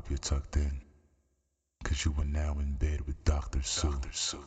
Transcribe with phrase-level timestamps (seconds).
[0.00, 0.80] hope you're tucked in.
[1.84, 3.60] Cause you are now in bed with Dr.
[3.60, 3.90] Sue.
[3.90, 4.08] Dr.
[4.12, 4.38] Sue.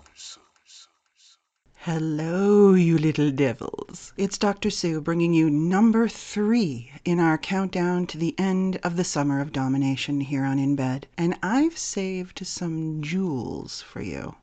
[1.75, 4.13] Hello, you little devils.
[4.17, 4.71] It's Dr.
[4.71, 9.52] Sue bringing you number three in our countdown to the end of the summer of
[9.52, 11.05] domination here on In Bed.
[11.20, 14.34] And I've saved some jewels for you.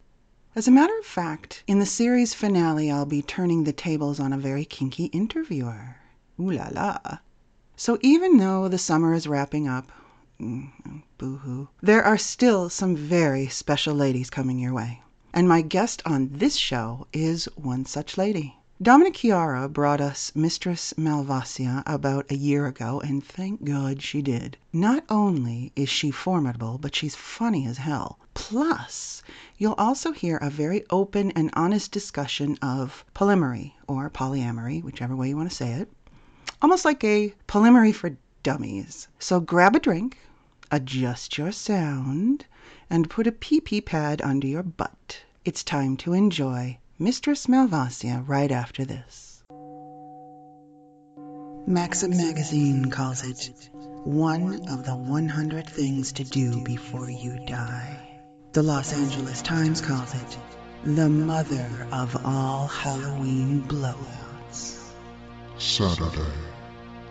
[0.55, 4.33] As a matter of fact, in the series finale, I'll be turning the tables on
[4.33, 5.97] a very kinky interviewer.
[6.39, 7.19] Ooh la la.
[7.75, 9.91] So even though the summer is wrapping up,
[10.41, 15.03] Mm, boo hoo, there are still some very special ladies coming your way.
[15.35, 18.57] And my guest on this show is one such lady.
[18.81, 24.57] Dominic Kiara brought us Mistress Malvasia about a year ago, and thank God she did.
[24.73, 28.19] Not only is she formidable, but she's funny as hell.
[28.33, 29.23] Plus,
[29.59, 35.29] you'll also hear a very open and honest discussion of polyamory, or polyamory, whichever way
[35.29, 35.93] you want to say it.
[36.63, 39.07] Almost like a polyamory for dummies.
[39.19, 40.17] So grab a drink,
[40.71, 42.47] adjust your sound,
[42.89, 45.21] and put a pee pee pad under your butt.
[45.45, 49.43] It's time to enjoy Mistress Malvasia right after this.
[51.67, 53.71] Maxim magazine calls it
[54.05, 58.21] one of the 100 things to do before you die.
[58.53, 60.39] The Los Angeles Times calls it
[60.85, 64.91] the mother of all Halloween blowouts.
[65.59, 66.33] Saturday,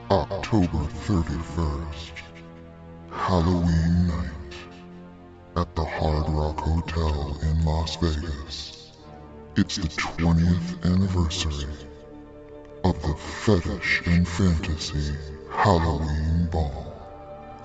[0.10, 2.12] October 31st,
[3.12, 4.56] Halloween night
[5.56, 8.92] at the Hard Rock Hotel in Las Vegas.
[9.56, 11.70] It's the 20th anniversary
[12.84, 15.16] of the Fetish and Fantasy
[15.52, 16.89] Halloween Ball.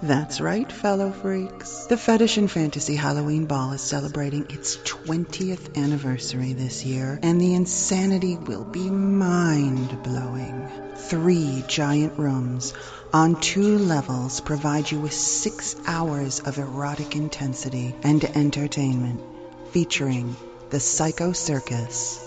[0.05, 1.87] That's right, fellow freaks.
[1.87, 7.55] The Fetish and Fantasy Halloween Ball is celebrating its 20th anniversary this year, and the
[7.55, 10.69] insanity will be mind blowing.
[10.95, 12.75] Three giant rooms
[13.15, 19.23] on two levels provide you with six hours of erotic intensity and entertainment,
[19.71, 20.37] featuring
[20.69, 22.23] the Psycho Circus,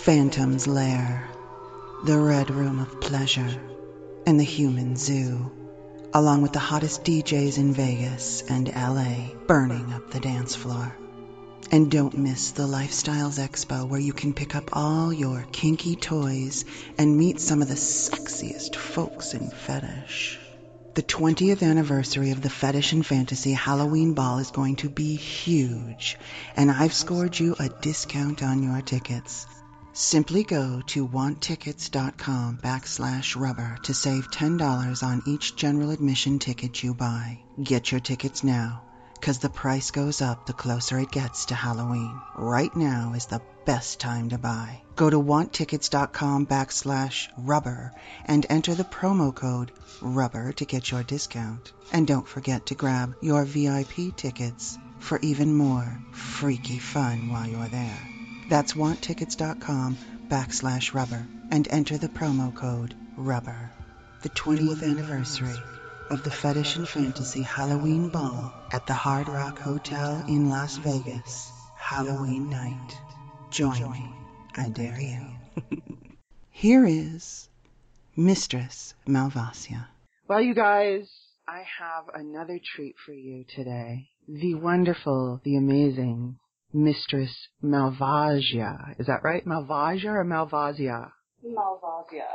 [0.00, 1.28] Phantom's Lair,
[2.04, 3.54] the Red Room of Pleasure,
[4.26, 5.52] and the Human Zoo
[6.12, 10.96] along with the hottest DJs in Vegas and LA burning up the dance floor.
[11.70, 16.64] And don't miss the Lifestyles Expo where you can pick up all your kinky toys
[16.98, 20.40] and meet some of the sexiest folks in fetish.
[20.94, 26.18] The 20th anniversary of the Fetish and Fantasy Halloween Ball is going to be huge,
[26.56, 29.46] and I've scored you a discount on your tickets.
[29.92, 36.94] Simply go to wanttickets.com backslash rubber to save $10 on each general admission ticket you
[36.94, 37.40] buy.
[37.60, 38.82] Get your tickets now,
[39.14, 42.20] because the price goes up the closer it gets to Halloween.
[42.36, 44.80] Right now is the best time to buy.
[44.94, 47.92] Go to wanttickets.com backslash rubber
[48.24, 51.72] and enter the promo code rubber to get your discount.
[51.92, 57.66] And don't forget to grab your VIP tickets for even more freaky fun while you're
[57.68, 58.19] there.
[58.50, 59.96] That's wanttickets.com
[60.26, 63.70] backslash rubber and enter the promo code rubber.
[64.22, 65.54] The 20th anniversary
[66.10, 71.52] of the Fetish and Fantasy Halloween Ball at the Hard Rock Hotel in Las Vegas,
[71.76, 72.98] Halloween night.
[73.50, 74.12] Join me,
[74.56, 75.78] I dare you.
[76.50, 77.48] Here is
[78.16, 79.86] Mistress Malvasia.
[80.26, 81.08] Well, you guys,
[81.46, 84.08] I have another treat for you today.
[84.26, 86.39] The wonderful, the amazing,
[86.72, 88.98] Mistress Malvasia.
[88.98, 89.44] Is that right?
[89.44, 91.10] Malvasia or Malvasia?
[91.44, 92.26] Malvasia.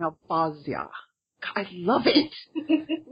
[0.00, 0.88] Malvasia.
[1.54, 2.32] I love it.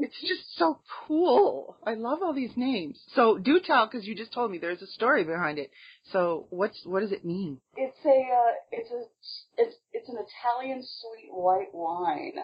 [0.01, 1.77] it's just so cool.
[1.87, 2.99] I love all these names.
[3.15, 5.71] So do tell, because you just told me there's a story behind it.
[6.13, 7.61] So what's what does it mean?
[7.77, 9.03] It's a uh, it's a
[9.59, 12.35] it's it's an Italian sweet white wine.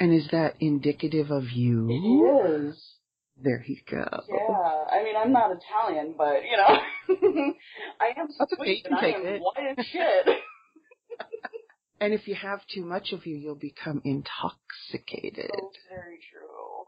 [0.00, 1.88] And is that indicative of you?
[1.90, 2.97] It is.
[3.42, 4.04] There you go.
[4.28, 6.66] Yeah, I mean I'm not Italian, but you know,
[8.00, 9.40] I am That's okay, sweet you can and I take am it.
[9.42, 10.26] white as shit.
[12.00, 15.50] And if you have too much of you, you'll become intoxicated.
[15.50, 16.84] so very true.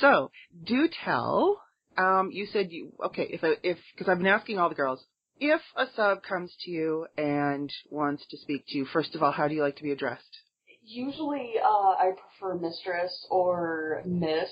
[0.00, 0.30] So,
[0.66, 1.62] do tell.
[1.96, 3.22] Um, you said you okay.
[3.30, 5.02] If I, if because I've been asking all the girls,
[5.40, 9.32] if a sub comes to you and wants to speak to you, first of all,
[9.32, 10.36] how do you like to be addressed?
[10.82, 14.50] Usually, uh, I prefer mistress or miss.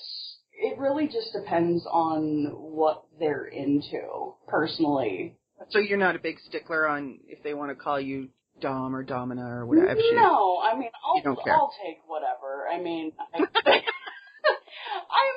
[0.55, 5.37] It really just depends on what they're into, personally.
[5.71, 8.29] So you're not a big stickler on if they want to call you
[8.61, 10.01] Dom or Domina or whatever.
[10.13, 11.55] No, I mean, I'll, You don't care.
[11.55, 12.67] I'll take whatever.
[12.71, 13.45] I mean, I, I'm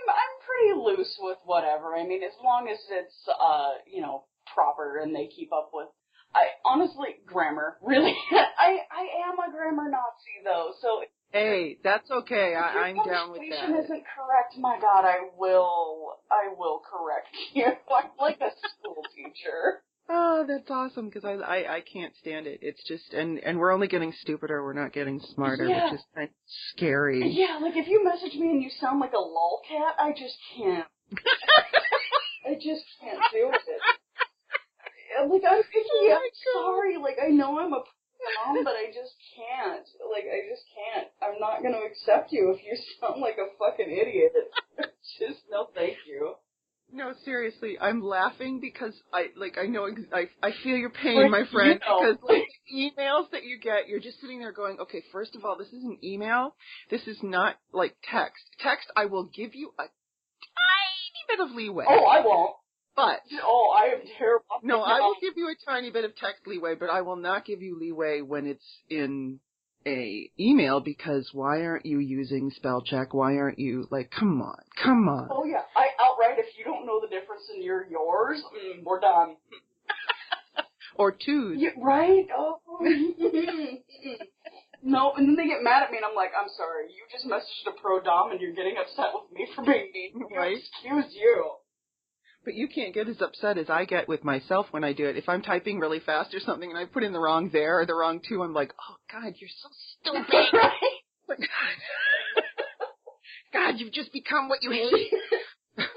[0.10, 1.96] I'm pretty loose with whatever.
[1.96, 5.88] I mean, as long as it's uh, you know, proper and they keep up with.
[6.34, 8.16] I honestly, grammar really.
[8.32, 11.02] I I am a grammar Nazi though, so
[11.36, 12.52] Hey, that's okay.
[12.52, 13.60] your I, I'm down with that.
[13.60, 17.66] punctuation isn't correct, my God, I will I will correct you.
[17.66, 19.84] I'm like a school teacher.
[20.08, 22.60] Oh, that's awesome because I, I I can't stand it.
[22.62, 24.64] It's just and and we're only getting stupider.
[24.64, 25.84] We're not getting smarter, Yeah.
[25.92, 26.36] which is kind of
[26.72, 27.28] scary.
[27.34, 30.88] Yeah, like if you message me and you sound like a lolcat, I just can't.
[32.48, 33.82] I just can't do it.
[35.30, 35.90] Like I'm picky.
[35.92, 36.32] Oh I'm
[36.64, 36.98] sorry.
[36.98, 37.84] Like I know I'm a
[38.64, 39.86] but I just can't.
[40.12, 41.08] Like I just can't.
[41.22, 44.34] I'm not gonna accept you if you sound like a fucking idiot.
[45.20, 46.36] just no, thank you.
[46.92, 51.18] No, seriously, I'm laughing because I like I know ex- I I feel your pain,
[51.24, 51.80] Like, my friend.
[51.82, 55.36] you know, because like emails that you get, you're just sitting there going, okay, first
[55.36, 56.56] of all, this is an email.
[56.90, 58.44] This is not like text.
[58.60, 62.56] Text, I will give you a tiny bit of leeway, Oh, I won't.
[62.96, 64.46] But Oh, I am terrible.
[64.64, 67.46] no, I will give you a tiny bit of text leeway, but I will not
[67.46, 69.40] give you leeway when it's in
[69.88, 73.14] a email because why aren't you using spell check?
[73.14, 75.28] Why aren't you like, come on, come on.
[75.32, 76.40] Oh yeah, I outright.
[76.40, 79.38] If you don't know the difference in your yours, mm, we're done.
[80.98, 81.58] Or twos.
[81.60, 82.26] Yeah, right?
[82.34, 82.62] Oh.
[84.82, 87.28] no, and then they get mad at me, and I'm like, I'm sorry, you just
[87.28, 90.14] messaged a pro dom, and you're getting upset with me for being mean.
[90.34, 90.56] Right.
[90.56, 91.52] Excuse you.
[92.46, 95.18] But you can't get as upset as I get with myself when I do it.
[95.18, 97.88] If I'm typing really fast or something and I put in the wrong there or
[97.88, 99.70] the wrong two, I'm like, oh God, you're so
[100.00, 100.54] stupid.
[100.54, 100.72] right?
[101.28, 101.40] Like,
[103.54, 105.12] God, you've just become what you hate.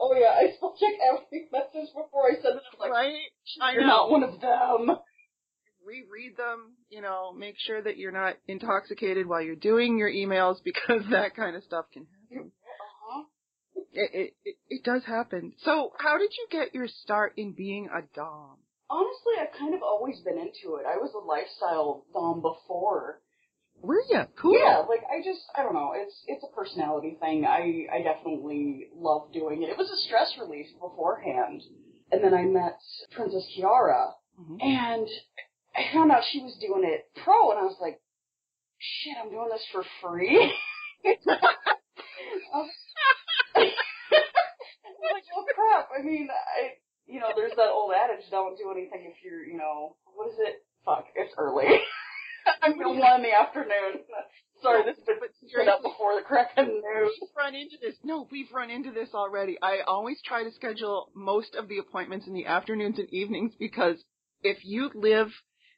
[0.00, 2.62] oh yeah, I still check every message before I send it.
[2.72, 3.14] I'm like, right?
[3.62, 3.86] I you're know.
[3.86, 4.96] not one of them.
[5.86, 10.56] Reread them, you know, make sure that you're not intoxicated while you're doing your emails
[10.64, 12.08] because that kind of stuff can.
[13.94, 15.52] It, it, it, does happen.
[15.64, 18.56] So how did you get your start in being a Dom?
[18.90, 20.86] Honestly, I've kind of always been into it.
[20.86, 23.20] I was a lifestyle dom before.
[23.80, 24.22] Were you?
[24.40, 24.58] Cool.
[24.58, 25.92] Yeah, like I just I don't know.
[25.94, 27.44] It's it's a personality thing.
[27.44, 29.70] I I definitely love doing it.
[29.70, 31.62] It was a stress relief beforehand,
[32.12, 32.78] and then I met
[33.12, 34.62] Princess Kiara, Mhm.
[34.62, 35.08] and
[35.76, 38.00] I found out she was doing it pro, and I was like,
[38.78, 40.52] shit, I'm doing this for free.
[41.04, 42.70] I was
[45.12, 45.88] like, oh crap.
[45.92, 49.56] I mean, I you know, there's that old adage, don't do anything if you're, you
[49.56, 50.64] know, what is it?
[50.84, 51.64] Fuck, it's early.
[52.62, 54.04] I'm gonna one in the afternoon.
[54.62, 56.82] Sorry, this has been straight up before the crack of noon.
[56.82, 57.96] We've run into this.
[58.02, 59.58] No, we've run into this already.
[59.60, 63.96] I always try to schedule most of the appointments in the afternoons and evenings because
[64.42, 65.28] if you live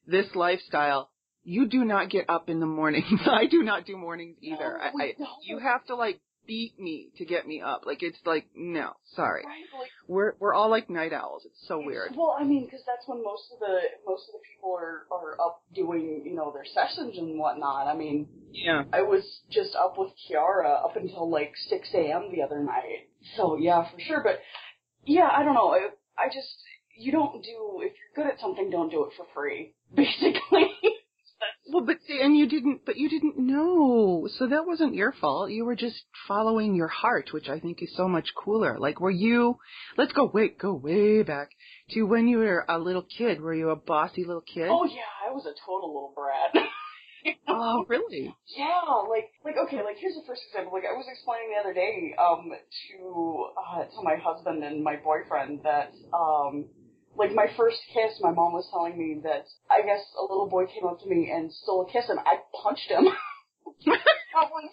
[0.07, 1.11] this lifestyle,
[1.43, 3.21] you do not get up in the mornings.
[3.27, 4.79] I do not do mornings either.
[4.79, 7.83] No, I, I, you have to like beat me to get me up.
[7.87, 9.43] Like it's like no, sorry.
[9.45, 11.43] Right, like, We're we're all like night owls.
[11.45, 12.13] It's so weird.
[12.17, 15.35] Well, I mean, because that's when most of the most of the people are are
[15.41, 17.87] up doing, you know, their sessions and whatnot.
[17.87, 18.85] I mean, Yeah.
[18.93, 22.31] I was just up with Kiara up until like 6 a.m.
[22.33, 23.09] the other night.
[23.37, 24.23] So yeah, for sure.
[24.23, 24.41] But
[25.05, 25.71] yeah, I don't know.
[25.71, 25.89] I,
[26.19, 26.49] I just
[26.97, 29.75] you don't do if you're good at something, don't do it for free.
[29.95, 30.71] Basically.
[31.69, 35.51] Well, but and you didn't, but you didn't know, so that wasn't your fault.
[35.51, 38.79] You were just following your heart, which I think is so much cooler.
[38.79, 39.59] Like, were you?
[39.97, 41.51] Let's go wait, go way back
[41.91, 43.41] to when you were a little kid.
[43.41, 44.69] Were you a bossy little kid?
[44.71, 46.67] oh yeah, I was a total little brat.
[47.49, 48.37] Oh, really?
[48.57, 48.81] Yeah,
[49.11, 50.73] like like okay, like here's the first example.
[50.73, 54.95] Like I was explaining the other day um to uh to my husband and my
[54.95, 56.67] boyfriend that um
[57.17, 60.67] like my first kiss, my mom was telling me that I guess a little boy
[60.67, 63.09] came up to me and stole a kiss and I punched him.
[63.87, 64.69] that was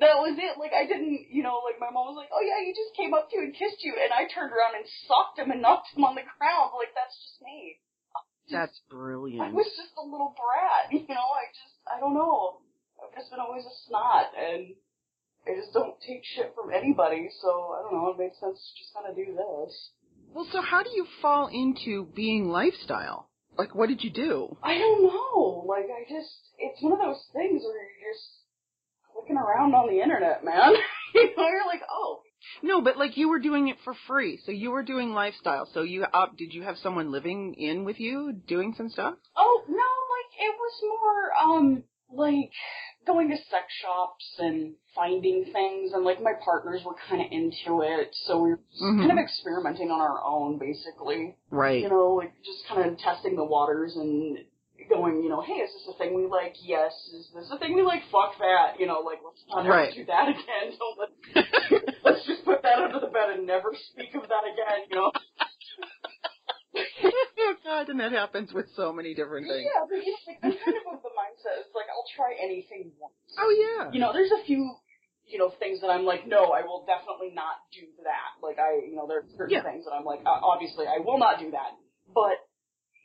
[0.00, 0.60] that was it.
[0.60, 3.16] Like I didn't, you know, like my mom was like, "Oh yeah, he just came
[3.16, 5.92] up to you and kissed you," and I turned around and socked him and knocked
[5.96, 6.76] him on the ground.
[6.76, 7.80] Like that's just me.
[8.50, 9.40] That's brilliant.
[9.40, 11.26] I was just a little brat, you know.
[11.32, 12.60] I just, I don't know.
[12.98, 14.74] I've just been always a snot, and
[15.46, 17.30] I just don't take shit from anybody.
[17.40, 18.12] So I don't know.
[18.12, 19.72] It made sense to just kind of do this.
[20.34, 23.28] Well, so how do you fall into being lifestyle?
[23.58, 24.56] Like, what did you do?
[24.62, 25.64] I don't know.
[25.68, 28.26] Like I just, it's one of those things where you're just
[29.14, 30.72] looking around on the internet, man.
[31.14, 32.20] you know, you're like, oh,
[32.62, 35.68] No, but like you were doing it for free, so you were doing lifestyle.
[35.74, 36.36] So you up?
[36.38, 39.14] Did you have someone living in with you doing some stuff?
[39.36, 42.50] oh no, like it was more, um, like
[43.06, 47.82] going to sex shops and finding things, and like my partners were kind of into
[47.82, 48.98] it, so we were Mhm.
[49.00, 51.36] kind of experimenting on our own, basically.
[51.50, 51.82] Right.
[51.82, 54.38] You know, like just kind of testing the waters and
[54.88, 56.56] going, you know, hey, is this a thing we like?
[56.62, 56.92] Yes.
[57.14, 58.02] Is this a thing we like?
[58.10, 58.80] Fuck that.
[58.80, 59.94] You know, like let's not ever Right.
[59.94, 60.76] do that again.
[60.78, 64.86] Don't let, let's just put that under the bed and never speak of that again.
[64.90, 65.12] You know.
[67.12, 69.66] oh God, and that happens with so many different things.
[69.66, 71.60] Yeah, but you know, like I'm kind of of the mindset.
[71.64, 73.14] It's like I'll try anything once.
[73.38, 73.90] Oh yeah.
[73.92, 74.74] You know, there's a few,
[75.26, 78.38] you know, things that I'm like, no, I will definitely not do that.
[78.42, 79.62] Like I, you know, there are certain Yeah.
[79.62, 81.76] things that I'm like, uh, obviously I will not do that.
[82.12, 82.42] But,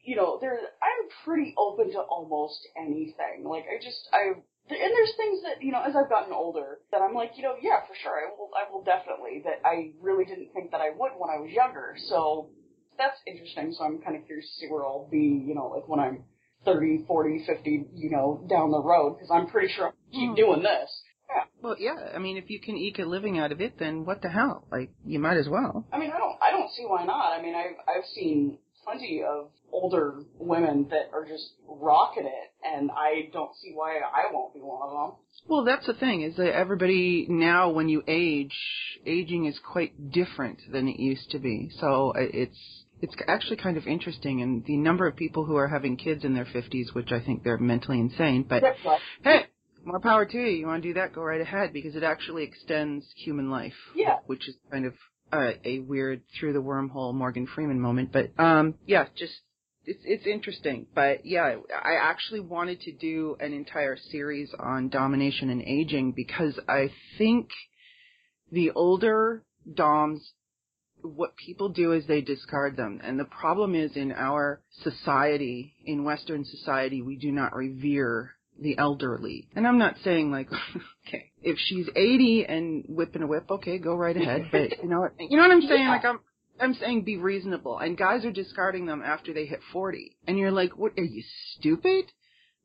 [0.03, 3.45] you know, there, I'm pretty open to almost anything.
[3.45, 7.01] Like I just, I, and there's things that, you know, as I've gotten older, that
[7.01, 10.25] I'm like, you know, yeah, for sure, I will, I will definitely, that I really
[10.25, 11.95] didn't think that I would when I was younger.
[12.09, 12.49] So,
[12.97, 13.73] that's interesting.
[13.73, 16.23] So I'm kind of curious to see where I'll be, you know, like when I'm
[16.65, 20.35] 30, 40, 50, you know, down the road, because I'm pretty sure I'll keep Hmm.
[20.35, 21.03] doing this.
[21.29, 21.43] Yeah.
[21.61, 22.11] Well, yeah.
[22.13, 24.67] I mean, if you can eke a living out of it, then what the hell?
[24.71, 25.85] Like, you might as well.
[25.91, 27.37] I mean, I don't, I don't see why not.
[27.37, 32.91] I mean, I've, I've seen plenty of older women that are just rocking it, and
[32.91, 35.17] I don't see why I won't be one of them.
[35.47, 38.55] Well, that's the thing is that everybody now, when you age,
[39.05, 41.71] aging is quite different than it used to be.
[41.79, 45.67] So uh, it's it's actually kind of interesting, and the number of people who are
[45.67, 48.45] having kids in their fifties, which I think they're mentally insane.
[48.47, 48.99] But right.
[49.23, 49.45] hey,
[49.83, 50.47] more power to you.
[50.47, 51.13] You want to do that?
[51.13, 53.73] Go right ahead because it actually extends human life.
[53.95, 54.17] Yeah.
[54.25, 54.93] Which is kind of
[55.31, 58.11] uh, a weird through the wormhole Morgan Freeman moment.
[58.11, 59.33] But um, yeah, just
[59.85, 60.87] it's it's interesting.
[60.93, 66.59] But yeah, I actually wanted to do an entire series on domination and aging because
[66.67, 67.49] I think
[68.51, 70.31] the older doms
[71.07, 72.99] what people do is they discard them.
[73.03, 78.77] And the problem is in our society, in Western society, we do not revere the
[78.77, 79.47] elderly.
[79.55, 80.49] And I'm not saying like,
[81.07, 84.47] okay, if she's 80 and whipping a whip, okay, go right ahead.
[84.51, 85.81] But you know what, you know what I'm saying?
[85.81, 85.89] Yeah.
[85.89, 86.19] Like I'm,
[86.59, 87.77] I'm saying be reasonable.
[87.77, 90.15] And guys are discarding them after they hit 40.
[90.27, 91.23] And you're like, what, are you
[91.57, 92.05] stupid?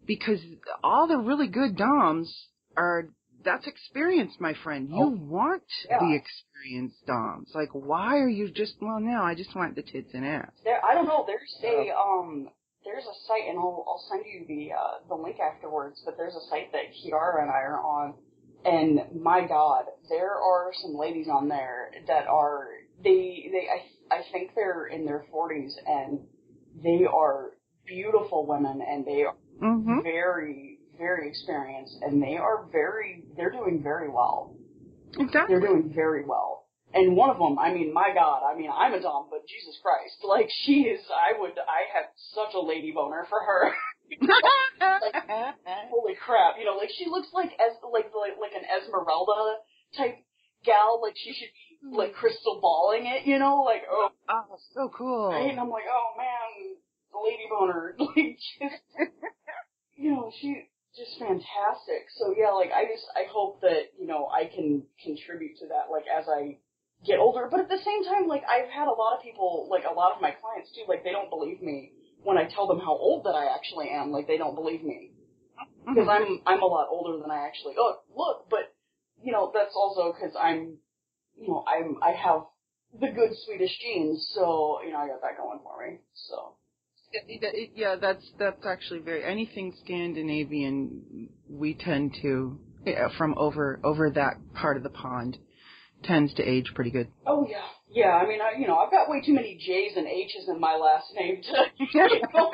[0.07, 0.41] Because
[0.83, 2.33] all the really good doms
[2.77, 3.09] are,
[3.45, 4.89] that's experience, my friend.
[4.91, 5.99] You Oh, want yeah.
[6.01, 7.51] the experienced doms.
[7.55, 10.51] Like, why are you just, well, no, I just want the tits and ass.
[10.65, 11.25] There, I don't know.
[11.27, 12.49] There's a um,
[12.85, 16.01] there's a site, and I'll I'll send you the uh, the link afterwards.
[16.05, 18.15] But there's a site that Kiara and I are on,
[18.65, 22.69] and my God, there are some ladies on there that are
[23.03, 26.21] they they I I think they're in their 40s, and
[26.83, 27.53] they are
[27.87, 30.01] beautiful women, and they are Mm-hmm.
[30.03, 34.55] very very experienced, and they are very they're doing very well.
[35.19, 35.57] Exactly.
[35.57, 36.61] They're doing very well.
[36.93, 39.79] And one of them, I mean, my God, I mean, I'm a dom, but Jesus
[39.81, 43.71] Christ, like she is, I would, I have such a lady boner for her.
[45.91, 49.63] Holy crap, you know, like she looks like as like like like an Esmeralda
[49.97, 50.19] type
[50.65, 51.95] gal, like she should be hmm.
[51.95, 55.31] like crystal balling it, you know, like oh, oh, so cool.
[55.31, 55.51] right?
[55.51, 56.75] and I'm like, oh man,
[57.13, 58.83] the lady boner, like just,
[59.95, 62.11] you know, she just fantastic.
[62.19, 65.91] So yeah, like I just I hope that you know I can contribute to that,
[65.91, 66.59] like as I
[67.07, 67.49] get older.
[67.51, 70.15] But at the same time, like I've had a lot of people, like a lot
[70.15, 71.93] of my clients too, like they don't believe me
[72.23, 74.11] when I tell them how old that I actually am.
[74.11, 75.13] Like they don't believe me
[75.61, 75.95] mm-hmm.
[75.95, 78.03] because I'm I'm a lot older than I actually look.
[78.15, 78.75] Look, but
[79.23, 80.79] you know that's also because I'm,
[81.39, 82.43] you know, I'm I have
[82.99, 85.99] the good Swedish genes, so you know I got that going for me.
[86.15, 86.57] So
[87.75, 91.29] yeah, that's that's actually very anything Scandinavian.
[91.49, 95.39] We tend to yeah, from over over that part of the pond
[96.05, 97.09] tends to age pretty good.
[97.27, 97.59] oh yeah,
[97.91, 98.11] yeah.
[98.13, 100.77] I mean, I you know I've got way too many J's and H's in my
[100.77, 102.53] last name to, you know.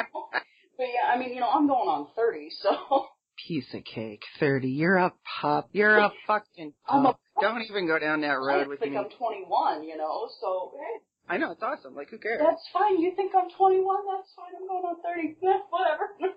[0.79, 3.07] But yeah, I mean, you know, I'm going on thirty, so
[3.47, 4.23] Piece of cake.
[4.41, 4.69] Thirty.
[4.69, 5.69] You're a pup.
[5.73, 7.21] You're a fucking I'm a pup.
[7.41, 8.99] Don't even go down that I road with think me.
[8.99, 10.29] I'm 21, you know.
[10.41, 11.95] So hey, I know it's awesome.
[11.95, 12.41] Like who cares?
[12.43, 13.01] that's fine.
[13.01, 13.83] You think I'm 21?
[14.07, 14.55] That's fine.
[14.55, 15.37] I'm going on 30.
[15.71, 16.37] Whatever.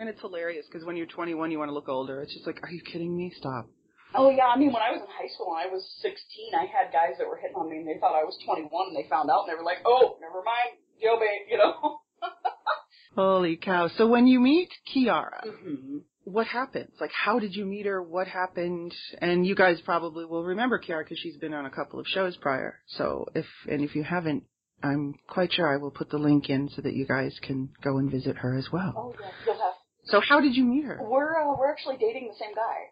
[0.00, 2.22] And it's hilarious because when you're 21, you want to look older.
[2.22, 3.32] It's just like, are you kidding me?
[3.36, 3.68] Stop.
[4.14, 6.64] Oh yeah, I mean when I was in high school and I was 16, I
[6.68, 9.08] had guys that were hitting on me and they thought I was 21 and they
[9.08, 12.00] found out and they were like, "Oh, never mind, Joe bait," you know.
[13.16, 13.88] Holy cow!
[13.96, 16.90] So when you meet Kiara, hmm what happens?
[17.00, 18.02] Like, how did you meet her?
[18.02, 18.94] What happened?
[19.20, 22.36] And you guys probably will remember Kiara because she's been on a couple of shows
[22.36, 22.80] prior.
[22.86, 24.44] So if and if you haven't,
[24.82, 27.98] I'm quite sure I will put the link in so that you guys can go
[27.98, 28.94] and visit her as well.
[28.96, 29.74] Oh yeah, you'll have.
[30.04, 30.98] So how did you meet her?
[31.00, 32.91] We're uh, we're actually dating the same guy.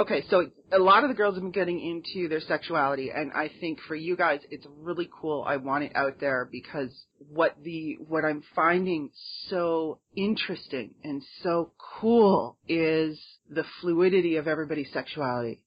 [0.00, 3.50] Okay, so a lot of the girls have been getting into their sexuality, and I
[3.60, 5.44] think for you guys, it's really cool.
[5.44, 6.90] I want it out there because
[7.28, 9.10] what the what I'm finding
[9.48, 13.18] so interesting and so cool is
[13.50, 15.62] the fluidity of everybody's sexuality.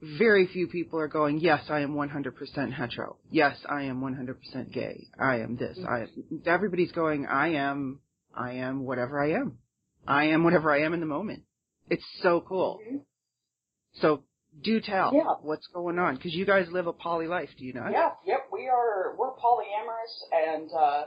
[0.00, 3.16] Very few people are going, yes, I am 100% hetero.
[3.30, 5.06] Yes, I am 100% gay.
[5.18, 5.78] I am this.
[5.88, 6.08] I am.
[6.46, 8.00] everybody's going, I am,
[8.34, 9.58] I am whatever I am.
[10.06, 11.42] I am whatever I am in the moment.
[11.88, 12.80] It's so cool.
[12.86, 13.00] Mhm.
[14.00, 14.22] So
[14.62, 15.34] do tell Yeah.
[15.42, 17.92] what's going on because you guys live a poly life, do you not?
[17.92, 18.48] Yeah, yep.
[18.52, 21.04] We are we're polyamorous, and uh,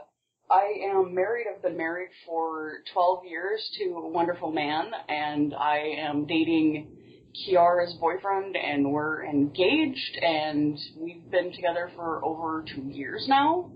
[0.50, 1.46] I am married.
[1.52, 6.96] I've been married for 12 years to a wonderful man, and I am dating
[7.34, 13.70] Kiara's boyfriend, and we're engaged, and we've been together for over two years now.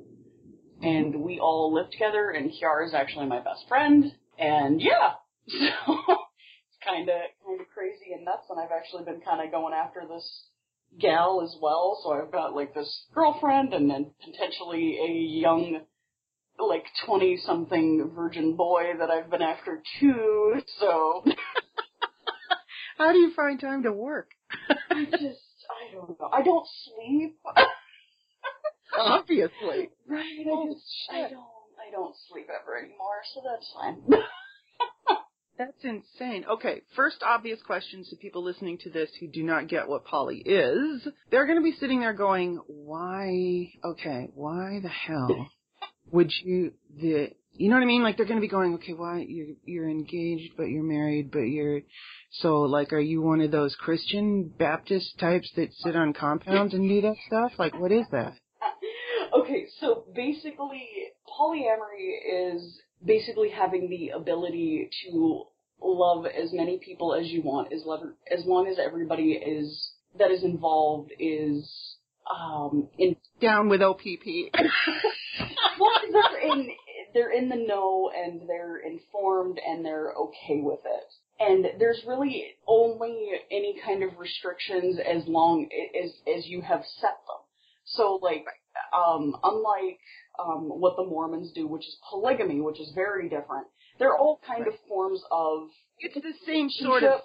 [0.82, 4.12] And we all live together, and Kiara is actually my best friend.
[4.38, 5.12] And yeah,
[5.48, 6.16] so
[6.86, 8.46] kind of kind of crazy and nuts.
[8.50, 10.48] And I've actually been kind of going after this
[11.00, 12.00] gal as well.
[12.02, 15.80] So I've got like this girlfriend, and then potentially a young
[16.58, 21.24] like 20 something virgin boy that I've been after too, so.
[22.98, 24.30] How do you find time to work?
[24.90, 25.22] I just,
[25.68, 26.30] I don't know.
[26.32, 27.36] I don't sleep.
[28.96, 29.90] Obviously.
[30.06, 34.22] Right, I just, I don't, I don't sleep ever anymore, so that's fine.
[35.56, 36.44] That's insane.
[36.50, 40.38] Okay, first obvious questions to people listening to this who do not get what poly
[40.38, 41.06] is.
[41.30, 45.48] They're going to be sitting there going, why, okay, why the hell
[46.10, 48.02] would you, the, you know what I mean?
[48.02, 51.42] Like they're going to be going, okay, why, you're, you're engaged, but you're married, but
[51.42, 51.82] you're,
[52.32, 56.88] so like, are you one of those Christian Baptist types that sit on compounds and
[56.88, 57.52] do that stuff?
[57.58, 58.32] Like, what is that?
[59.38, 60.88] okay, so basically,
[61.28, 65.44] polyamory is basically having the ability to
[65.82, 70.30] love as many people as you want, as, love, as long as everybody is that
[70.30, 71.96] is involved is
[72.30, 74.52] um, in down with OPP.
[75.80, 76.68] well, they're in
[77.12, 81.12] they're in the know and they're informed and they're okay with it.
[81.40, 85.68] And there's really only any kind of restrictions as long
[86.02, 87.42] as as you have set them.
[87.84, 88.44] So like
[88.96, 89.98] um, unlike
[90.38, 93.66] um, what the Mormons do, which is polygamy, which is very different.
[93.98, 97.20] They're all kind of forms of It's the same sort of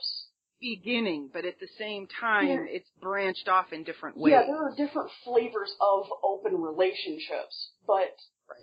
[0.61, 2.65] beginning, but at the same time, Yeah.
[2.67, 4.31] it's branched off in different ways.
[4.31, 8.15] Yeah, there are different flavors of open relationships, but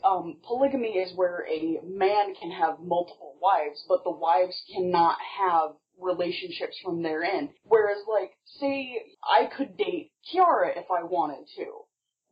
[0.05, 5.71] um, polygamy is where a man can have multiple wives, but the wives cannot have
[5.99, 7.51] relationships from their end.
[7.65, 11.86] Whereas, like, say I could date Kiara if I wanted to,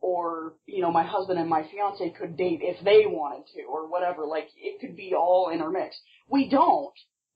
[0.04, 3.88] or you know, my husband and my fiance could date if they wanted to, or
[3.88, 4.26] whatever.
[4.26, 5.98] Like, it could be all intermixed.
[6.28, 6.92] We don't,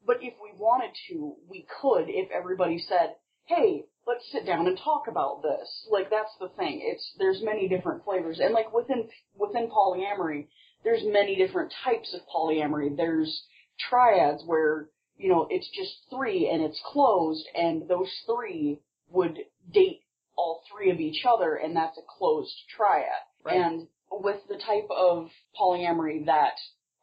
[0.06, 3.14] but if we wanted to, we could if everybody said,
[3.46, 5.86] hey, let's sit down and talk about this.
[5.90, 6.82] Like that's the thing.
[6.84, 10.48] It's there's many different flavors, and like within within polyamory,
[10.84, 12.94] there's many different types of polyamory.
[12.94, 13.44] There's
[13.88, 19.38] triads where you know it's just three and it's closed, and those three would
[19.72, 20.02] date
[20.38, 23.04] all three of each other, and that's a closed triad.
[23.44, 23.56] Right.
[23.56, 25.28] And with the type of
[25.60, 26.54] polyamory that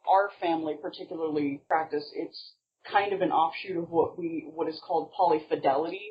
[0.08, 2.52] our family particularly practice, it's
[2.90, 6.06] kind of an offshoot of what we what is called polyfidelity,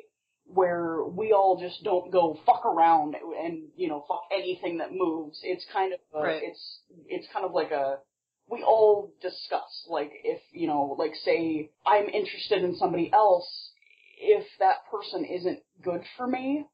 [0.46, 5.38] where we all just don't go fuck around and you know fuck anything that moves.
[5.42, 6.42] It's kind of a, Right.
[6.44, 7.98] it's it's kind of like a
[8.48, 13.48] we all discuss like if you know like say I'm interested in somebody else,
[14.20, 16.66] if that person isn't good for me,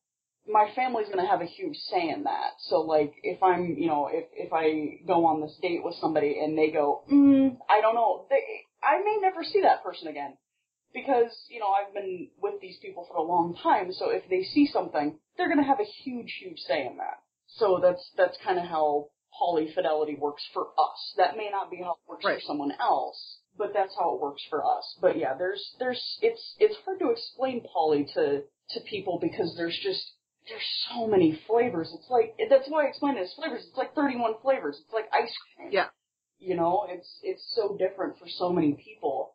[0.48, 2.52] my family's gonna have a huge say in that.
[2.68, 6.38] So like if I'm you know if if I go on this date with somebody
[6.42, 8.42] and they go mm, I don't know they
[8.82, 10.36] I may never see that person again
[10.92, 13.92] because you know I've been with these people for a long time.
[13.92, 17.20] So if they see something, they're gonna have a huge huge say in that.
[17.46, 19.08] So that's that's kind of how
[19.40, 21.14] polyfidelity works for us.
[21.16, 22.36] That may not be how it works Right.
[22.36, 24.98] for someone else, but that's how it works for us.
[25.00, 29.78] But yeah, there's there's it's it's hard to explain poly to to people because there's
[29.82, 30.02] just
[30.48, 31.92] there's so many flavors.
[31.94, 33.64] It's like that's why I explained it as flavors.
[33.68, 34.76] It's like 31 flavors.
[34.82, 35.70] It's like ice cream.
[35.72, 35.86] Yeah.
[36.38, 39.34] You know, it's it's so different for so many people.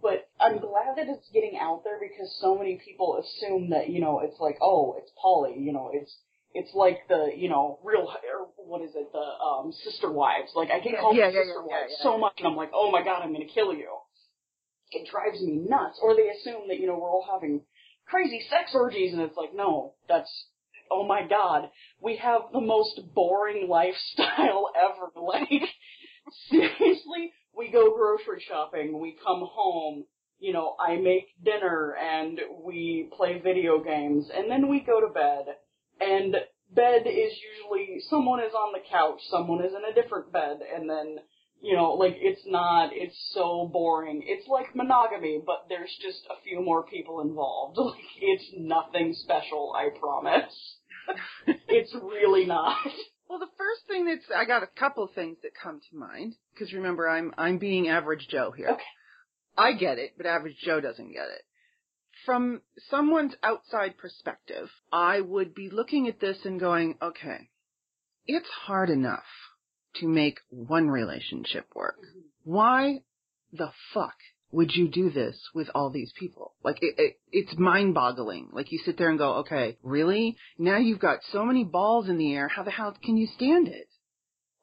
[0.00, 4.00] But I'm glad that it's getting out there because so many people assume that you
[4.00, 6.14] know it's like oh it's poly You know it's
[6.54, 10.52] it's like the you know real or what is it the um sister wives.
[10.54, 12.90] Like I get called yeah, yeah, sister yeah, wives so much, and I'm like oh
[12.90, 13.88] my god I'm gonna kill you.
[14.92, 15.98] It drives me nuts.
[16.00, 17.62] Or they assume that you know we're all having
[18.06, 20.30] crazy sex orgies, and it's like no, that's
[20.90, 25.10] oh my god, we have the most boring lifestyle ever.
[25.26, 25.48] Like
[26.50, 30.04] seriously, we go grocery shopping, we come home,
[30.38, 35.12] you know, I make dinner and we play video games and then we go to
[35.12, 35.46] bed
[36.00, 36.36] and
[36.74, 40.88] bed is usually someone is on the couch, someone is in a different bed and
[40.88, 41.16] then
[41.62, 44.22] you know, like it's not it's so boring.
[44.24, 47.78] It's like monogamy, but there's just a few more people involved.
[47.86, 50.76] Like it's nothing special, I promise.
[51.68, 52.76] it's really not.
[53.28, 56.34] Well, the first thing that's I got a couple of things that come to mind
[56.52, 58.68] because remember I'm I'm being average Joe here.
[58.68, 58.82] Okay.
[59.56, 61.42] I get it, but average Joe doesn't get it.
[62.24, 67.48] From someone's outside perspective, I would be looking at this and going, okay,
[68.26, 69.24] it's hard enough
[70.00, 71.98] to make one relationship work.
[72.44, 73.00] Why
[73.52, 74.14] the fuck
[74.52, 76.54] would you do this with all these people?
[76.62, 78.50] Like it, it, it's mind-boggling.
[78.52, 80.36] Like you sit there and go, okay, really?
[80.58, 82.48] Now you've got so many balls in the air.
[82.48, 83.88] How the hell can you stand it?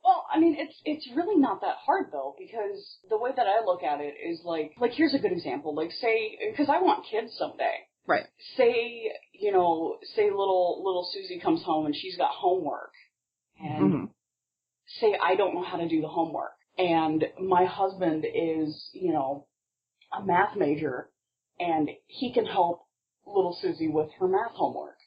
[0.04, 3.64] Well, I mean, it's it's really not that hard though, because the way that I
[3.64, 5.74] look at it is like like here's a good example.
[5.74, 7.88] Like say, because I want kids someday.
[8.06, 8.26] Right.
[8.58, 12.92] Say you know, say little little Susie comes home and she's got homework,
[13.62, 14.06] and hmm
[15.00, 19.48] say I don't know how to do the homework, and my husband is you know
[20.18, 21.10] a math major,
[21.60, 22.86] and he can help
[23.26, 24.98] little Susie with her math homework,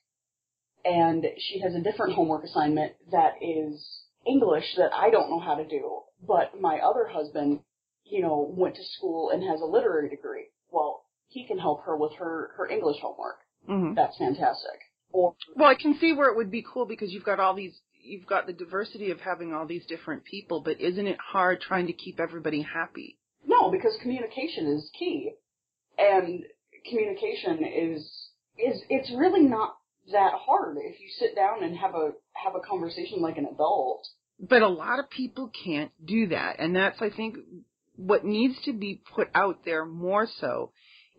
[0.84, 5.54] and she has a different homework assignment that is English that I don't know how
[5.54, 7.60] to do, but my other husband,
[8.04, 10.46] you know, went to school and has a literary degree.
[10.70, 13.36] Well, he can help her with her her English homework.
[13.66, 14.78] hmm That's fantastic.
[15.12, 17.78] Or Well, I can see where it would be cool because you've got all these,
[18.06, 21.86] you've got the diversity of having all these different people, but isn't it hard trying
[21.88, 23.18] to keep everybody happy?
[23.46, 25.32] no, because communication is key,
[25.98, 26.42] and
[26.88, 29.76] communication is is it's really not
[30.12, 34.06] that hard if you sit down and have a have a conversation like an adult.
[34.38, 36.56] But a lot of people can't do that.
[36.58, 37.36] And that's, I think,
[37.94, 40.72] what needs to be put out there more so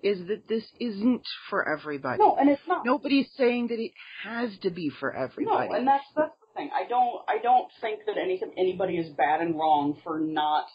[0.03, 2.19] is that this isn't for everybody.
[2.19, 2.85] No, and it's not.
[2.85, 3.91] Nobody's saying that it
[4.23, 5.69] has to be for everybody.
[5.69, 6.69] No, and that's that's the thing.
[6.75, 10.65] I don't I don't think that any anybody is bad and wrong for not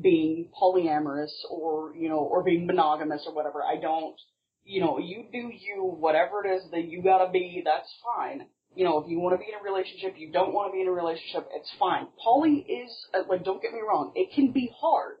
[0.00, 3.62] being polyamorous or you know or being monogamous or whatever.
[3.62, 4.16] I don't.
[4.64, 5.82] You know, you do you.
[5.82, 8.46] Whatever it is that you gotta be, that's fine.
[8.74, 10.82] You know, if you want to be in a relationship, you don't want to be
[10.82, 12.08] in a relationship, it's fine.
[12.22, 15.16] Poly is uh, like, don't get me wrong, it can be hard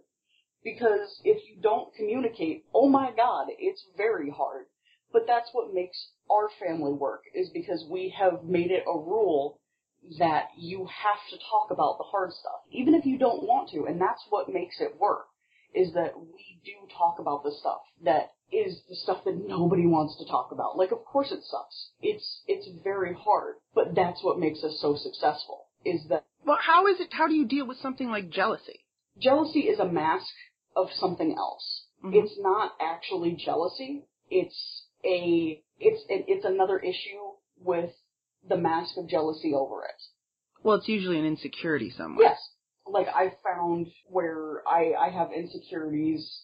[0.62, 4.66] because if you don't communicate, oh my god, it's very hard.
[5.12, 9.60] But that's what makes our family work is because we have made it a rule
[10.18, 13.84] that you have to talk about the hard stuff, even if you don't want to,
[13.84, 15.26] and that's what makes it work.
[15.74, 20.16] Is that we do talk about the stuff that is the stuff that nobody wants
[20.18, 20.78] to talk about.
[20.78, 21.90] Like, of course it sucks.
[22.00, 25.66] It's it's very hard, but that's what makes us so successful.
[25.84, 28.84] Is that well, how is it, how do you deal with something like jealousy?
[29.18, 30.32] jealousy is a mask
[30.76, 31.86] of something else.
[32.04, 32.14] Mhm.
[32.14, 34.04] It's not actually jealousy.
[34.30, 37.20] It's a it's it's another issue
[37.60, 37.92] with
[38.48, 40.00] the mask of jealousy over it.
[40.62, 42.28] Well, it's usually an insecurity somewhere.
[42.28, 42.38] Yes,
[42.86, 46.42] like I found where I I have insecurities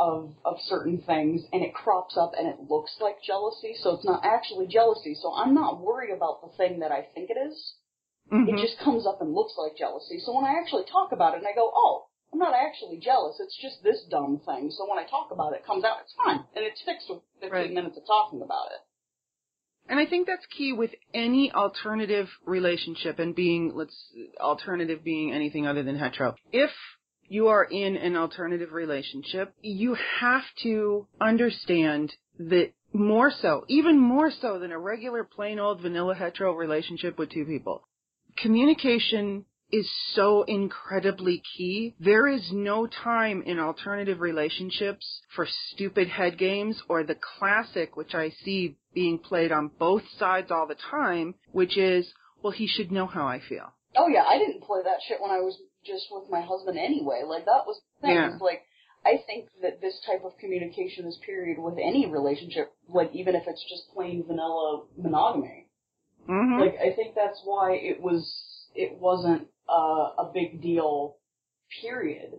[0.00, 4.04] of of certain things and it crops up and it looks like jealousy, so it's
[4.04, 5.14] not actually jealousy.
[5.14, 7.74] So I'm not worried about the thing that I think it is.
[8.30, 8.48] Mhm.
[8.48, 10.18] It just comes up and looks like jealousy.
[10.20, 13.38] So when I actually talk about it and I go, oh, I'm not actually jealous.
[13.40, 14.70] It's just this dumb thing.
[14.70, 15.98] So when I talk about it, it comes out.
[16.00, 16.40] It's fine.
[16.56, 17.72] And it's fixed with 15 Right.
[17.72, 18.80] minutes of talking about it.
[19.88, 23.94] And I think that's key with any alternative relationship and being, let's,
[24.40, 26.34] alternative being anything other than hetero.
[26.52, 26.70] If
[27.28, 34.30] you are in an alternative relationship, you have to understand that more so, even more
[34.30, 37.86] so than a regular plain old vanilla hetero relationship with two people,
[38.36, 41.94] communication is so incredibly key.
[41.98, 48.14] There is no time in alternative relationships for stupid head games or the classic, which
[48.14, 52.92] I see being played on both sides all the time, which is, well, he should
[52.92, 53.72] know how I feel.
[53.96, 57.22] Oh yeah, I didn't play that shit when I was just with my husband anyway.
[57.26, 58.16] Like that was the thing.
[58.16, 58.36] Yeah.
[58.40, 58.62] Like
[59.04, 63.44] I think that this type of communication is period with any relationship, like even if
[63.46, 65.66] it's just plain vanilla monogamy.
[66.28, 66.60] Mm-hmm.
[66.60, 68.30] Like I think that's why it was
[68.74, 71.16] it wasn't uh, a big deal.
[71.80, 72.32] Period.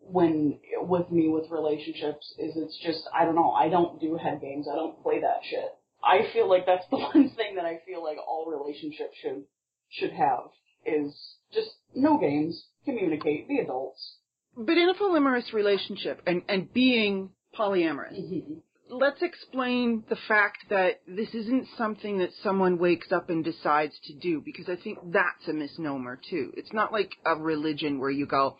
[0.00, 4.40] When with me with relationships is it's just I don't know I don't do head
[4.40, 5.68] games I don't play that shit.
[6.02, 9.44] I feel like that's the one thing that I feel like all relationships should
[9.90, 10.44] should have
[10.86, 11.14] is
[11.52, 14.16] just no games, communicate, be adults.
[14.56, 18.54] but in a polyamorous relationship and, and being polyamorous, Mm-hmm.
[18.90, 24.14] Let's explain the fact that this isn't something that someone wakes up and decides to
[24.14, 26.52] do because I think that's a misnomer too.
[26.56, 28.56] It's not like a religion where you go,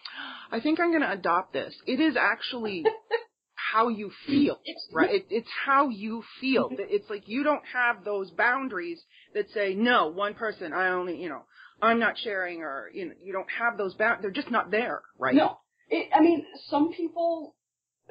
[0.51, 1.75] I think I'm going to adopt this.
[1.87, 2.85] It is actually
[3.55, 4.59] how you feel,
[4.93, 5.11] right?
[5.11, 6.69] It, it's how you feel.
[6.71, 6.83] Mm-hmm.
[6.88, 9.01] It's like you don't have those boundaries
[9.35, 11.43] that say, no, one person, I only, you know,
[11.83, 14.23] I'm not sharing or, you know, you don't have those boundaries.
[14.23, 15.35] They're just not there, right?
[15.35, 15.59] No.
[15.88, 17.55] It, I mean, some people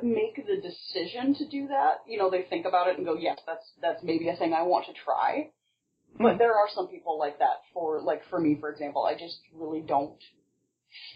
[0.03, 2.01] make the decision to do that.
[2.07, 4.63] You know, they think about it and go, yes, that's, that's maybe a thing I
[4.63, 5.49] want to try.
[6.17, 9.37] But there are some people like that for, like for me, for example, I just
[9.53, 10.17] really don't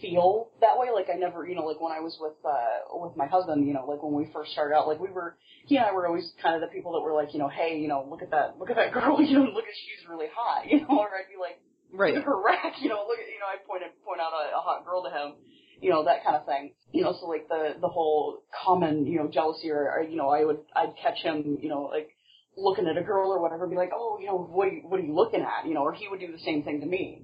[0.02, 0.90] feel that way.
[0.94, 3.74] Like I never, you know, like when I was with, uh, with my husband, you
[3.74, 6.32] know, like when we first started out, like we were, he and I were always
[6.42, 8.60] kind of the people that were like, you know, hey, you know, look at that,
[8.60, 11.30] look at that girl, you know, look at she's really hot, you know, or I'd
[11.32, 11.60] be like,
[11.94, 12.16] Right.
[12.18, 14.62] her rack, you know, look at, you know, I pointed point point out a, a
[14.62, 15.38] hot girl to him,
[15.84, 16.74] you know, that kind of thing.
[16.94, 20.30] you know, so like the the whole common, you know, jealousy or, or you know,
[20.30, 22.10] I would I'd catch him, you know, like
[22.58, 24.82] looking at a girl or whatever, and be like, oh, you know, what are you,
[24.88, 26.88] what are you looking at, you know, or he would do the same thing to
[26.88, 27.24] me.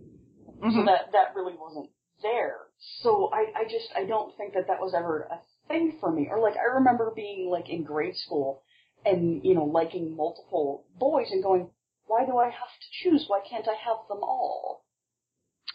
[0.74, 0.86] So Mhm.
[0.88, 1.90] that that really wasn't
[2.22, 2.58] there.
[3.02, 6.28] So I I just I don't think that that was ever a thing for me.
[6.30, 8.62] Or like I remember being like in grade school
[9.06, 11.70] and you know liking multiple boys and going,
[12.08, 13.26] why do I have to choose?
[13.28, 14.84] Why can't I have them all?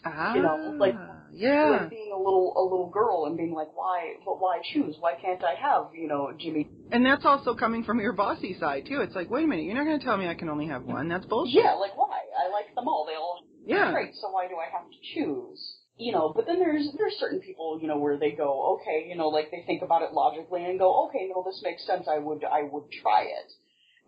[0.03, 0.95] Ah, you know, like-
[1.31, 1.69] yeah.
[1.81, 4.13] Like being a little a little girl and being like, why?
[4.23, 4.95] But why choose?
[4.99, 6.69] Why can't I have you know Jimmy?
[6.91, 9.01] And that's also coming from your bossy side too.
[9.01, 10.83] It's like, wait a minute, you're not going to tell me I can only have
[10.83, 11.09] one.
[11.09, 11.55] That's bullshit.
[11.55, 12.19] Yeah, like why?
[12.39, 13.05] I like them all.
[13.05, 13.91] They all Yeah.
[13.91, 14.15] great.
[14.15, 15.77] So why do I have to choose?
[15.97, 19.15] You know, but then there's there's certain people, you know, where they go, okay, you
[19.17, 22.07] know, like they think about it logically and go, okay, no, this makes sense.
[22.07, 23.51] I would I would try it.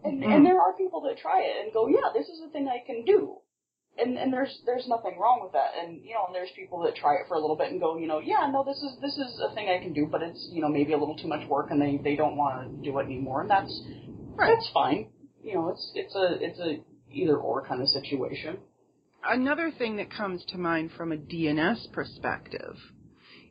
[0.03, 0.31] And Mhm.
[0.33, 2.79] and there are people that try it and go, yeah, this is a thing I
[2.85, 3.39] can do.
[3.99, 5.71] And and there's there's nothing wrong with that.
[5.79, 7.97] And you know, and there's people that try it for a little bit and go,
[7.97, 10.49] you know, yeah, no, this is this is a thing I can do, but it's
[10.51, 12.97] you know maybe a little too much work and they they don't want to do
[12.99, 13.81] it anymore, and that's
[14.37, 14.55] Right.
[14.55, 15.09] that's fine.
[15.41, 16.77] You know, it's it's a it's a
[17.11, 18.57] either or kind of situation.
[19.23, 22.77] Another thing that comes to mind from a D/s perspective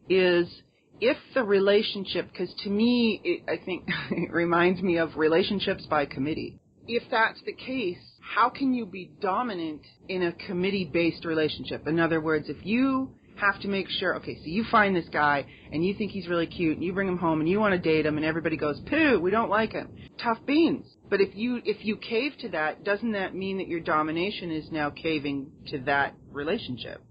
[0.09, 0.63] is
[1.01, 6.07] if the relationship, because to me, it, I think it reminds me of relationships by
[6.07, 6.61] committee.
[6.88, 11.87] If that's the case, how can you be dominant in a committee-based relationship?
[11.87, 15.46] In other words, if you have to make sure, okay, so you find this guy
[15.72, 17.79] and you think he's really cute and you bring him home and you want to
[17.79, 19.88] date him and everybody goes, pooh, we don't like him.
[20.22, 20.87] Tough beans.
[21.11, 24.70] But if you, if you cave to that, doesn't that mean that your domination is
[24.70, 27.03] now caving to that relationship?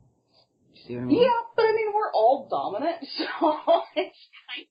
[0.88, 1.22] See what I mean?
[1.22, 4.18] Yeah, but I mean we're all dominant, so it's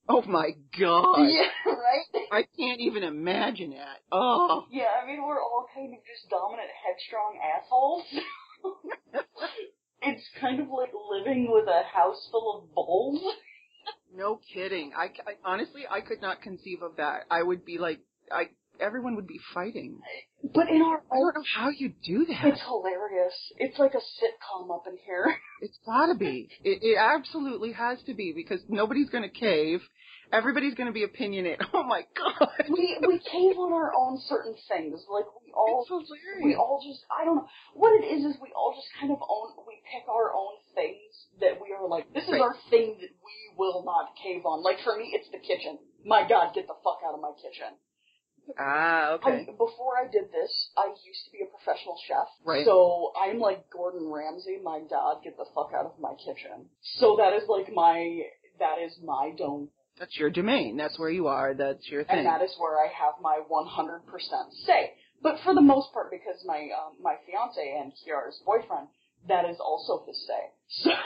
[0.09, 1.25] Oh my god.
[1.25, 2.25] yeah, right.
[2.33, 3.99] I can't even imagine that.
[4.13, 4.65] Oh.
[4.71, 8.05] Yeah, I mean we're all kind of just dominant, headstrong assholes.
[10.03, 13.21] it's kind of like living with a house full of bulls.
[14.17, 14.93] No kidding.
[14.97, 17.25] I, I honestly, I could not conceive of that.
[17.33, 17.99] I would be like,
[18.31, 18.45] I
[18.81, 19.99] everyone would be fighting.
[20.55, 22.45] But in our I don't know how you do that.
[22.45, 23.35] it's hilarious.
[23.59, 25.35] It's like a sitcom up in here.
[25.63, 26.51] It's gotta be.
[26.63, 29.81] It, it absolutely has to be because nobody's gonna cave.
[30.31, 31.63] Everybody's gonna be opinionated.
[31.73, 32.49] Oh my god.
[32.69, 35.01] we we cave on our own certain things.
[35.09, 35.87] Like we all
[36.43, 39.19] we all just I don't know what it is is we all just kind of
[39.23, 42.43] own we pick our own things that we are like this is Right.
[42.43, 44.63] our thing that we will not cave on.
[44.63, 45.79] Like for me it's the kitchen.
[46.05, 47.73] My God, get the fuck out of my kitchen.
[48.59, 49.47] Ah, okay.
[49.49, 52.29] I, before I did this, I used to be a professional chef.
[52.45, 52.65] Right.
[52.65, 54.59] So I'm like Gordon Ramsay.
[54.63, 56.67] My God, get the fuck out of my kitchen.
[56.99, 58.23] So that is like my
[58.59, 60.77] that is my dome, That's your domain.
[60.77, 61.55] That's where you are.
[61.55, 62.19] That's your thing.
[62.19, 64.03] and that is where I have my 100%
[64.65, 64.93] say.
[65.23, 68.89] But for the most part, because my um, my fiance and Kiara's boyfriend,
[69.29, 70.93] that is also his say.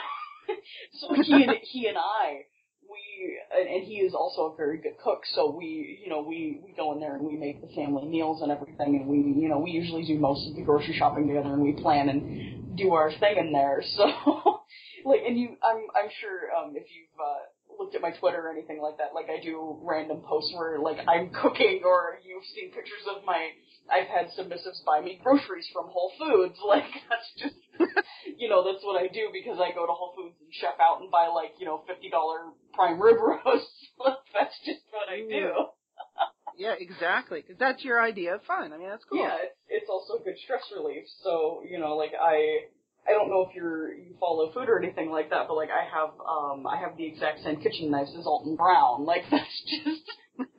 [0.99, 2.45] So so he and he and I.
[2.89, 6.73] We and, he is also a very good cook, so we you know we we
[6.73, 9.59] go in there and we make the family meals and everything, and we you know
[9.59, 13.11] we usually do most of the grocery shopping together, and we plan and do our
[13.11, 13.83] thing in there.
[13.95, 14.05] So
[15.05, 17.48] like, and you, I'm I'm sure um, if you've uh,
[17.79, 20.99] looked at my Twitter or anything like that, like I do random posts where like
[21.07, 23.49] I'm cooking, or you've seen pictures of my.
[23.89, 26.59] I've had submissives buy me groceries from Whole Foods.
[26.67, 27.55] Like that's just
[28.37, 31.01] you know, that's what I do because I go to Whole Foods and chef out
[31.01, 33.71] and buy like, you know, fifty dollar prime rib roasts.
[34.33, 35.53] that's just what I do.
[36.57, 37.41] yeah, exactly.
[37.41, 38.73] Because that's your idea of fun.
[38.73, 39.19] I mean, that's cool.
[39.19, 41.05] Yeah, it's it's also good stress relief.
[41.23, 42.67] So, you know, like I
[43.09, 45.83] I don't know if you're you follow food or anything like that, but like I
[45.83, 49.05] have um I have the exact same kitchen knives as Alton Brown.
[49.05, 50.01] Like that's just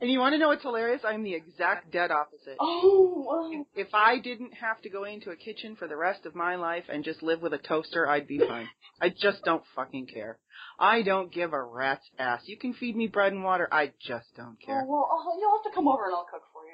[0.00, 1.02] and you want to know what's hilarious?
[1.04, 2.56] I'm the exact dead opposite.
[2.60, 3.66] Oh wow.
[3.74, 6.84] If I didn't have to go into a kitchen for the rest of my life
[6.88, 8.68] and just live with a toaster, I'd be fine.
[9.00, 10.38] I just don't fucking care.
[10.78, 12.42] I don't give a rat's ass.
[12.44, 13.68] You can feed me bread and water.
[13.72, 14.84] I just don't Oh care.
[14.86, 16.70] well oh, you'll have to come over and I'll cook for you.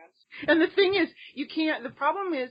[0.48, 1.82] And the thing is, you can't.
[1.82, 2.50] The problem is,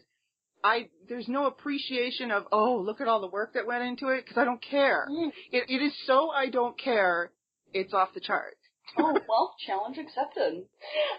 [0.66, 4.26] I there's no appreciation of oh look at all the work that went into it
[4.26, 5.08] because I don't care.
[5.10, 5.30] Mm.
[5.52, 7.32] It it is so I don't care.
[7.74, 8.58] It's off the charts.
[8.98, 10.64] oh well, challenge accepted.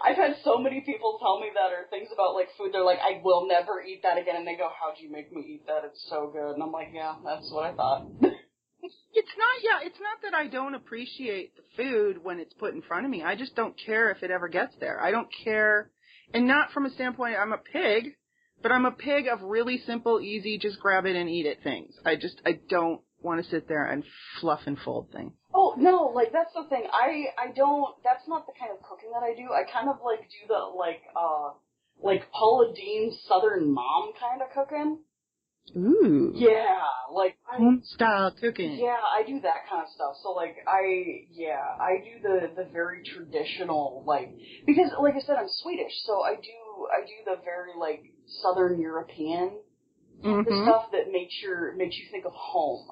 [0.03, 2.71] I've had so many people tell me that or things about like food.
[2.73, 5.41] They're like, I will never eat that again, and they go, How'd you make me
[5.47, 5.83] eat that?
[5.85, 6.55] It's so good.
[6.55, 8.07] And I'm like, Yeah, that's what I thought.
[9.13, 12.83] It's not, yeah, it's not that I don't appreciate the food when it's put in
[12.83, 13.23] front of me.
[13.23, 15.01] I just don't care if it ever gets there.
[15.01, 15.89] I don't care,
[16.31, 18.13] and not from a standpoint, I'm a pig,
[18.61, 21.93] but I'm a pig of really simple, easy, just grab it and eat it things.
[22.05, 24.03] I just, I don't want to sit there and
[24.39, 25.33] fluff and fold things.
[25.53, 26.83] Oh no, like that's the thing.
[26.93, 27.95] I I don't.
[28.03, 29.51] That's not the kind of cooking that I do.
[29.51, 31.53] I kind of like do the like uh
[32.03, 34.99] like Paula Deen Southern mom kind of cooking.
[35.75, 36.31] Ooh.
[36.35, 36.79] Yeah,
[37.11, 38.77] like Home style cooking.
[38.79, 40.15] yeah, I do that kind of stuff.
[40.21, 44.29] So like I yeah, I do the the very traditional like
[44.65, 48.79] because like I said I'm Swedish, so I do I do the very like southern
[48.79, 49.51] European
[50.21, 50.63] the Mhm.
[50.63, 52.87] stuff that makes your makes you think of home.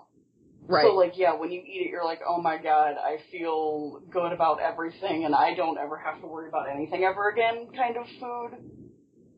[0.68, 0.84] Right.
[0.86, 4.32] So like yeah, when you eat it you're like, "Oh my god, I feel good
[4.32, 8.06] about everything and I don't ever have to worry about anything ever again" kind of
[8.20, 8.82] food.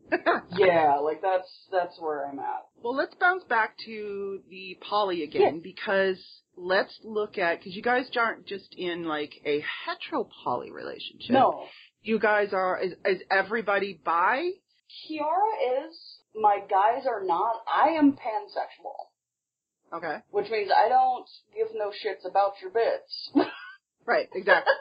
[0.58, 2.66] Yeah, like that's that's where I'm at.
[2.82, 5.64] well, let's bounce back to the poly again Yes.
[5.64, 11.32] because let's look at because you guys aren't just in like a hetero poly relationship.
[11.32, 11.66] No.
[12.04, 12.80] You guys are.
[12.82, 14.52] Is, is everybody bi?
[14.92, 15.96] Kiara is,
[16.36, 17.62] my guys are not.
[17.72, 19.08] I am pansexual,
[19.94, 20.18] Okay.
[20.32, 23.32] which means I don't give no shits about your bits.
[24.06, 24.30] Right.
[24.34, 24.72] Exactly.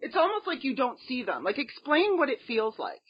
[0.00, 1.44] it's almost like you don't see them.
[1.44, 3.02] Like, explain what it feels like.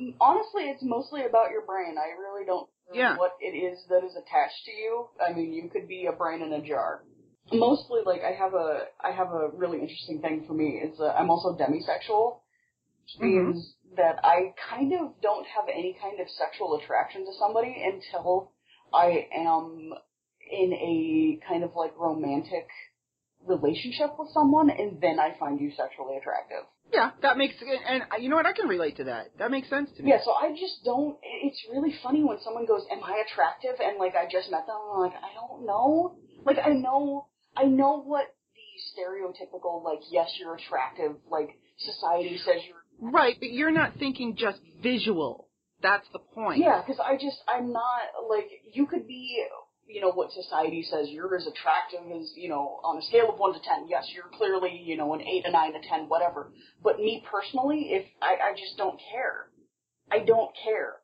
[0.00, 1.96] Um, Honestly, it's mostly about your brain.
[1.98, 3.16] I really don't know Yeah.
[3.18, 5.08] what it is that is attached to you.
[5.20, 7.04] I mean, you could be a brain in a jar.
[7.52, 10.80] Mostly, like I have a, I have a really interesting thing for me.
[10.82, 12.38] Is uh, I'm also demisexual,
[13.02, 13.44] which Mhm.
[13.46, 18.52] means that I kind of don't have any kind of sexual attraction to somebody until
[18.92, 19.92] I am
[20.50, 22.66] in a kind of like romantic
[23.46, 26.66] relationship with someone, and then I find you sexually attractive.
[26.92, 27.54] Yeah, that makes.
[27.86, 28.46] And you know what?
[28.46, 29.30] I can relate to that.
[29.38, 30.10] That makes sense to me.
[30.10, 31.16] Yeah, so I just don't.
[31.22, 34.76] It's really funny when someone goes, "Am I attractive?" and like I just met them,
[34.76, 36.16] and I'm like, I don't know.
[36.44, 37.26] Like I know,
[37.56, 41.16] I know what the stereotypical like, yes, you're attractive.
[41.30, 42.79] Like society says you're.
[43.00, 45.48] Right, but you're not thinking just visual.
[45.82, 46.58] That's the point.
[46.58, 49.44] Yeah, because I just I'm not like you could be.
[49.86, 53.40] You know what society says you're as attractive as you know on a scale of
[53.40, 53.88] one to ten.
[53.88, 56.52] Yes, you're clearly you know an eight, a nine, a ten, whatever.
[56.82, 59.50] But me personally, if I, I just don't care,
[60.12, 60.96] I don't care.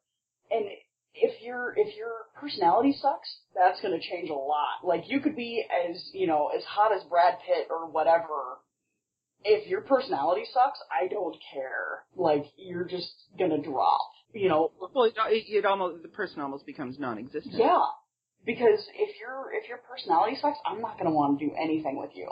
[0.53, 0.67] And
[1.15, 4.85] if your if your personality sucks, that's going to change a lot.
[4.85, 8.61] Like you could be as you know as hot as Brad Pitt or whatever.
[9.49, 12.03] If your personality sucks, I don't care.
[12.17, 14.01] Like you're just gonna drop.
[14.35, 15.15] You know, Well, it,
[15.49, 17.55] it, almost the person almost becomes non-existent.
[17.55, 17.81] yeah.
[18.45, 22.11] Because if your if your personality sucks, I'm not gonna want to do anything with
[22.15, 22.29] you.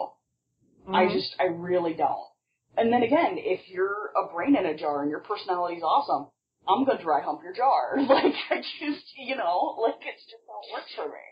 [0.88, 1.12] I Mhm.
[1.12, 2.28] just I really don't.
[2.76, 6.30] And then again, if you're a brain in a jar and your personality's awesome,
[6.68, 7.96] I'm gonna dry hump your jar.
[8.08, 11.24] Like I just you know, like it's just it works for me.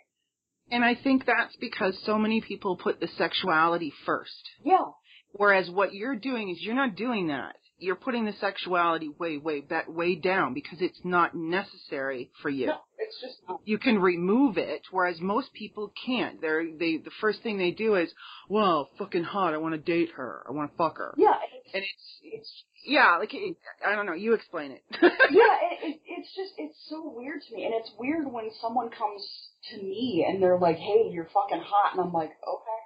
[0.71, 4.49] And I think that's because so many people put the sexuality first.
[4.64, 4.85] Yeah.
[5.33, 7.57] Whereas what you're doing is you're not doing that.
[7.79, 12.66] You're putting the sexuality way, way back, way down because it's not necessary for you.
[12.66, 16.40] No, it's just You can remove it, whereas most people can't.
[16.40, 18.09] They're, they, the first thing they do is,
[18.49, 21.12] well, fucking hot, I want to date her, I want to fuck her.
[21.16, 21.35] yeah.
[21.64, 24.83] It's, And it's, it's, yeah, like, it, I don't know, you explain it.
[25.03, 28.90] yeah, it, it, it's just it's so weird to me, and it's weird when someone
[28.90, 29.27] comes
[29.73, 32.81] to me and they're like, "Hey, you're fucking hot," and I'm like, "Okay."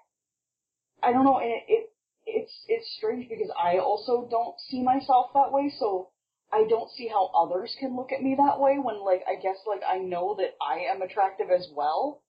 [1.03, 1.91] I don't know, and it, it
[2.27, 6.11] it's it's strange because I also don't see myself that way, so
[6.53, 9.57] I don't see how others can look at me that way when like I guess
[9.67, 12.23] like I know that I am attractive as well.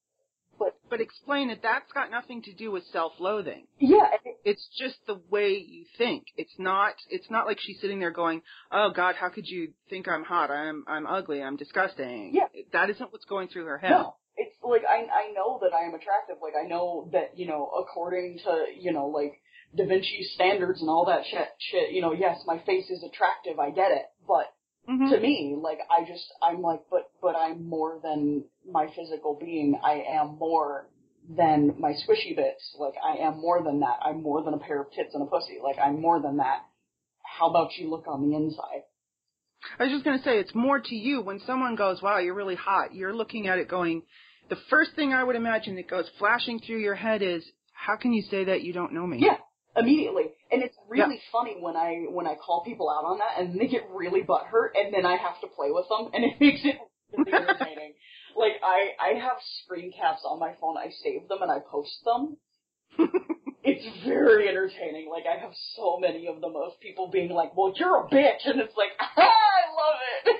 [0.59, 3.67] but but explain it, that's got nothing to do with self-loathing.
[3.79, 6.23] Yeah, it, It's just the way you think.
[6.37, 6.93] It's not.
[7.09, 10.49] It's not like she's sitting there going, "Oh God, how could you think I'm hot?
[10.49, 11.41] I'm I'm ugly.
[11.43, 12.47] I'm disgusting." Yeah.
[12.73, 13.91] That isn't what's going through her head.
[13.91, 14.15] no.
[14.39, 16.37] It's like I I know that I am attractive.
[16.41, 19.33] Like I know that, you know, according to, you know, like
[19.75, 23.59] Da Vinci standards and all that shit shit, you know, yes, my face is attractive,
[23.59, 24.05] I get it.
[24.27, 24.53] But
[24.87, 25.09] Mhm.
[25.09, 29.79] to me, like I just I'm like, but but I'm more than my physical being.
[29.83, 30.89] I am more
[31.29, 32.75] than my squishy bits.
[32.79, 33.99] Like I am more than that.
[34.01, 35.59] I'm more than a pair of tits and a pussy.
[35.61, 36.63] Like I'm more than that.
[37.23, 38.83] How about you look on the inside?
[39.77, 42.55] I was just gonna say, it's more to you when someone goes, "Wow, you're really
[42.55, 44.03] hot." You're looking at it going,
[44.49, 48.13] the first thing I would imagine that goes flashing through your head is, "How can
[48.13, 49.37] you say that you don't know me?" Yeah,
[49.77, 50.33] immediately.
[50.51, 53.67] And it's really funny when I when I call people out on that and they
[53.67, 56.75] get really butthurt and then I have to play with them and it makes it
[57.15, 57.93] really irritating.
[58.35, 60.77] like I I have screen caps on my phone.
[60.77, 62.37] I save them and I post them.
[63.63, 65.09] it's very entertaining.
[65.09, 68.45] Like I have so many of them of people being like, "Well, you're a bitch,"
[68.45, 70.37] and it's like, ah, I love it.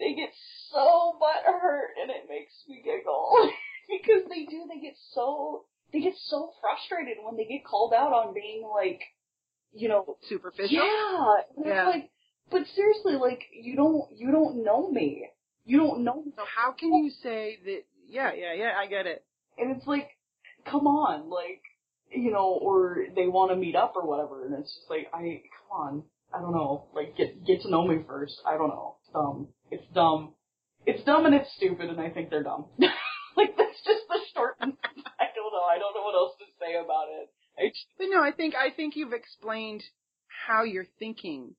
[0.00, 0.30] they get
[0.72, 3.50] so butthurt and it makes me giggle
[3.88, 4.64] because they do.
[4.68, 9.00] They get so they get so frustrated when they get called out on being like,
[9.72, 10.68] you know, Superficial.
[10.70, 11.34] yeah.
[11.64, 11.88] Yeah.
[11.88, 12.10] It's like,
[12.50, 15.28] but seriously, like you don't you don't know me.
[15.64, 16.32] You don't know me.
[16.36, 17.84] So how can you say that?
[18.06, 18.72] Yeah, yeah, yeah.
[18.78, 19.24] I get it.
[19.56, 20.08] And it's like,
[20.70, 21.62] come on, like,
[22.10, 25.42] you know, or they want to meet up or whatever, and it's just like, I,
[25.54, 26.02] come on,
[26.34, 29.48] I don't know, like, get, get to know me first, I don't know, it's dumb,
[29.70, 30.34] it's dumb,
[30.86, 32.66] It's dumb and it's stupid, and I think they're dumb.
[33.36, 34.56] like that's just the short.
[34.60, 35.64] I don't know.
[35.66, 37.30] I don't know what else to about it.
[37.58, 39.82] I just, But no, I think I think you've explained
[40.46, 41.54] how you're thinking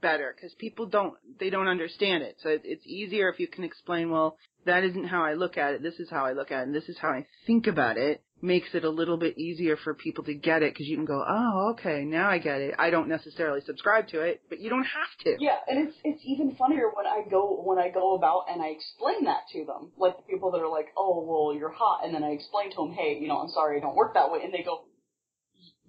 [0.00, 2.36] better because people don't they don't understand it.
[2.42, 4.10] So it, it's easier if you can explain.
[4.10, 4.36] Well,
[4.66, 5.82] that isn't how I look at it.
[5.82, 6.66] This is how I look at it.
[6.66, 8.22] And this is how I think about it.
[8.42, 11.22] Makes it a little bit easier for people to get it because you can go,
[11.28, 12.74] oh, okay, now I get it.
[12.78, 15.36] I don't necessarily subscribe to it, but you don't have to.
[15.40, 18.68] yeah, and it's it's even funnier when I go when I go about and I
[18.68, 22.14] explain that to them, like the people that are like, oh well, you're hot, and
[22.14, 24.40] then I explain to them, hey, you know, I'm sorry, I don't work that way,
[24.42, 24.84] and they go,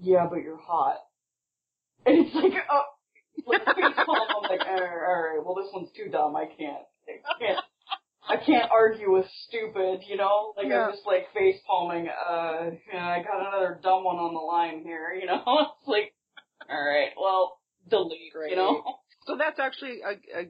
[0.02, 0.98] yeah, but you're hot,
[2.06, 2.84] and it's like, oh,
[3.48, 3.62] like.
[3.68, 7.60] I'm like, all right, all right, well this one's too dumb, I can't, I can't.
[8.32, 10.54] I can't argue with stupid, you know?
[10.56, 10.86] Like Yeah.
[10.86, 14.84] I'm just like face palming, uh yeah, I got another dumb one on the line
[14.84, 15.44] here, you know?
[15.80, 16.14] it's like
[16.70, 17.60] alright, well,
[17.90, 18.52] delete, Great.
[18.52, 18.84] you know?
[19.28, 20.44] So that's actually a, a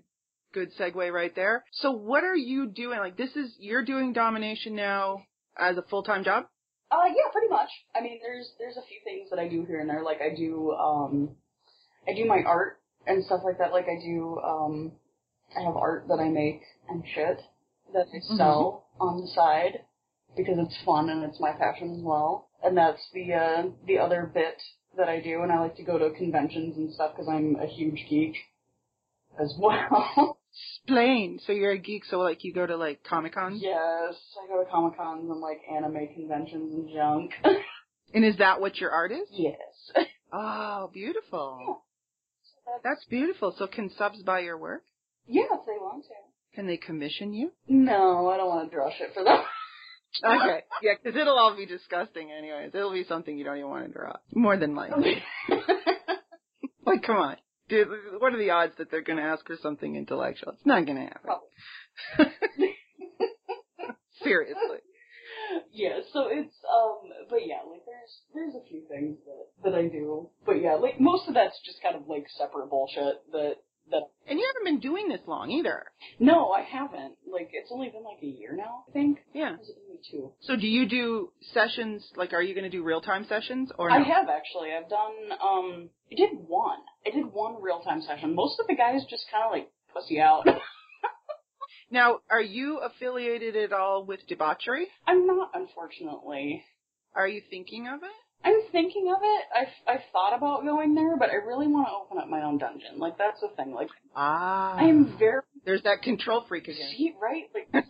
[0.54, 1.64] good segue right there.
[1.72, 3.00] So what are you doing?
[3.00, 5.24] Like this is you're doing domination now
[5.58, 6.46] as a full time job.
[6.92, 7.70] Uh yeah, pretty much.
[7.96, 10.04] I mean there's there's a few things that I do here and there.
[10.04, 11.36] Like I do um
[12.08, 13.72] I do my art and stuff like that.
[13.72, 14.92] Like I do um
[15.58, 17.40] I have art that I make and shit
[17.94, 19.80] that I sell on the side
[20.36, 22.50] because it's fun and it's my passion as well.
[22.64, 24.62] And that's the uh the other bit
[24.98, 27.66] that I do and I like to go to conventions and stuff because I'm a
[27.68, 28.36] huge geek
[29.40, 30.38] as well.
[30.84, 31.40] Explain.
[31.46, 32.04] So you're a geek.
[32.06, 33.62] So like you go to like comic cons.
[33.64, 37.32] yes, I go to comic cons and like anime conventions and junk.
[38.14, 39.30] And is that what your art is?
[39.32, 39.56] yes.
[40.34, 41.60] Oh, beautiful.
[42.44, 43.56] So that's- That's beautiful.
[43.58, 44.84] So can subs buy your work?
[45.28, 46.10] Yeah, if they want to.
[46.56, 47.52] Can they commission you?
[47.68, 49.40] No, I don't want to draw shit for them.
[50.22, 50.60] Okay.
[50.84, 52.72] Yeah, because it'll all be disgusting anyways.
[52.74, 54.18] It'll be something you don't even want to draw.
[54.36, 55.24] More than likely.
[56.86, 57.38] Like, come on.
[57.70, 57.88] Dude,
[58.20, 60.52] what are the odds that they're going to ask for something intellectual?
[60.54, 61.14] It's not going to
[62.18, 62.34] happen.
[64.24, 64.80] Seriously.
[65.72, 69.88] yeah, so it's um but yeah, like there's there's a few things that that I
[69.88, 70.30] do.
[70.46, 73.56] But yeah, like most of that's just kind of like separate bullshit that
[73.92, 75.84] that And you haven't been doing this long either.
[76.20, 77.16] No, I haven't.
[77.32, 79.20] Like it's only been like a year now, I think.
[79.34, 79.58] Yeah.
[79.58, 80.32] Has it been like two?
[80.42, 83.96] So do you do sessions, like are you going to do real-time sessions or no?
[83.96, 84.70] I have actually.
[84.74, 86.80] I've done um I did one.
[87.06, 88.36] I did one real time session.
[88.36, 90.46] Most of the guys just kinda like pussy out.
[91.94, 94.88] Now, are you affiliated at all with debauchery?
[95.06, 96.64] I'm not unfortunately.
[97.14, 98.10] Are you thinking of it?
[98.44, 99.44] I'm thinking of it.
[99.56, 102.58] I've I've thought about going there, but I really want to open up my own
[102.58, 102.98] dungeon.
[102.98, 103.74] Like that's the thing.
[103.74, 104.76] Like Ah.
[104.78, 106.90] I'm very There's that control freak again.
[106.98, 107.44] see right.
[107.54, 107.86] Like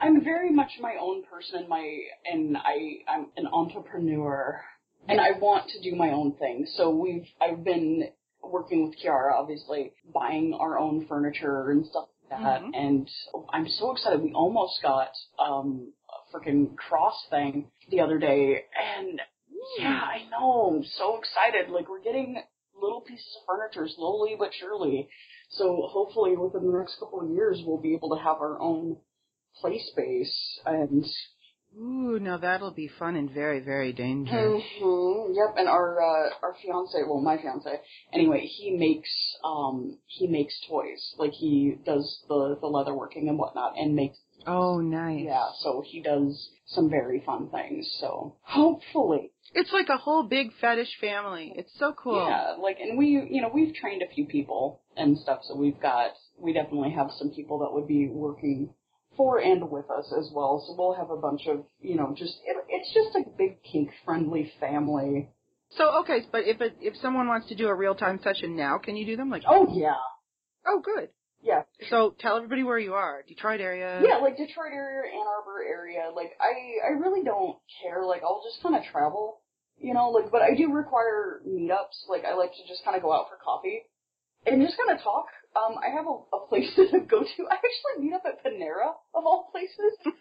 [0.00, 1.60] I'm very much my own person.
[1.60, 1.98] and My
[2.30, 4.60] and I I'm an entrepreneur,
[5.08, 6.66] and I want to do my own thing.
[6.76, 8.08] So we've I've been
[8.42, 12.62] working with Kiara, obviously, buying our own furniture and stuff like that.
[12.62, 12.70] Mhm.
[12.74, 13.10] And
[13.52, 14.22] I'm so excited.
[14.22, 18.64] We almost got um a freaking cross thing the other day,
[18.98, 19.20] and
[19.78, 20.76] yeah, I know.
[20.76, 21.70] I'm so excited.
[21.70, 22.42] Like we're getting
[22.80, 25.08] little pieces of furniture slowly but surely.
[25.50, 28.96] So hopefully within the next couple of years we'll be able to have our own
[29.60, 31.04] play space and
[31.76, 34.62] Ooh, now that'll be fun and very, very dangerous.
[34.72, 37.80] hmm yep and our uh our fiance well my fiance
[38.12, 39.10] anyway he makes
[39.44, 44.18] um he makes toys like he does the the leather working and whatnot and makes
[44.46, 45.24] Oh, nice.
[45.24, 50.48] yeah so he does some very fun things so hopefully It's like a whole big
[50.60, 51.52] fetish family.
[51.56, 52.26] It's so cool.
[52.28, 55.80] Yeah, like, and we, you know, we've trained a few people and stuff, so we've
[55.80, 58.74] got, we definitely have some people that would be working
[59.16, 60.64] for and with us as well.
[60.66, 64.52] So we'll have a bunch of, you know, just, it, it's just a big kink-friendly
[64.58, 65.28] family.
[65.76, 68.96] So, okay, but if it, if someone wants to do a real-time session now, can
[68.96, 69.30] you do them?
[69.30, 69.94] Like, Oh, yeah.
[70.66, 71.10] oh, good.
[71.42, 71.62] Yeah.
[71.90, 73.22] So tell everybody where you are.
[73.28, 74.00] Detroit area.
[74.02, 76.10] Yeah, like Detroit area, Ann Arbor area.
[76.14, 78.02] Like, I, I really don't care.
[78.04, 79.40] Like, I'll just kind of travel,
[79.78, 82.08] you know, like, but I do require meetups.
[82.08, 83.82] Like, I like to just kind of go out for coffee
[84.46, 85.26] and just kind of talk.
[85.56, 87.40] Um, I have a, a place to go to.
[87.50, 89.94] I actually meet up at Panera, of all places.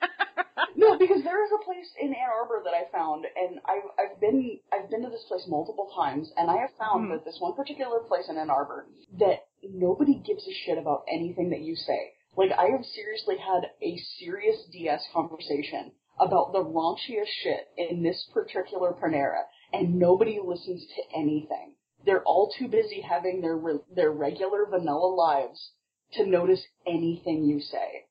[0.75, 4.19] No, because there is a place in Ann Arbor that I found, and I've I've
[4.19, 7.11] been I've been to this place multiple times, and I have found Hmm.
[7.11, 8.87] that this one particular place in Ann Arbor
[9.19, 12.13] that nobody gives a shit about anything that you say.
[12.35, 18.29] Like I have seriously had a serious D/s conversation about the raunchiest shit in this
[18.33, 21.75] particular Panera, and nobody listens to anything.
[22.05, 25.71] They're all too busy having their re- their regular vanilla lives
[26.13, 28.05] to notice anything you say.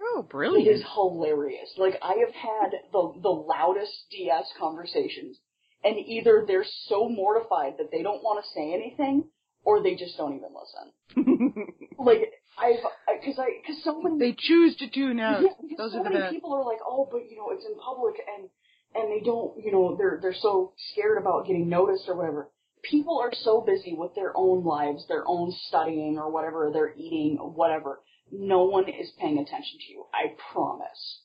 [0.00, 0.66] Oh, brilliant.
[0.66, 1.74] It is hilarious.
[1.76, 5.38] Like I have had the the loudest D/s conversations,
[5.84, 9.24] and either they're so mortified that they don't want to say anything,
[9.64, 11.66] or they just don't even listen.
[11.98, 12.80] Like I've
[13.20, 15.42] because I because so many They choose to tune out.
[15.42, 17.74] yeah, Those so are the many people are like, oh, but you know, it's in
[17.78, 18.48] public and
[18.94, 22.50] and they don't, you know, they're they're so scared about getting noticed or whatever.
[22.82, 27.36] People are so busy with their own lives, their own studying or whatever, they're eating,
[27.36, 28.00] whatever.
[28.32, 30.06] No one is paying attention to you.
[30.14, 31.20] I promise.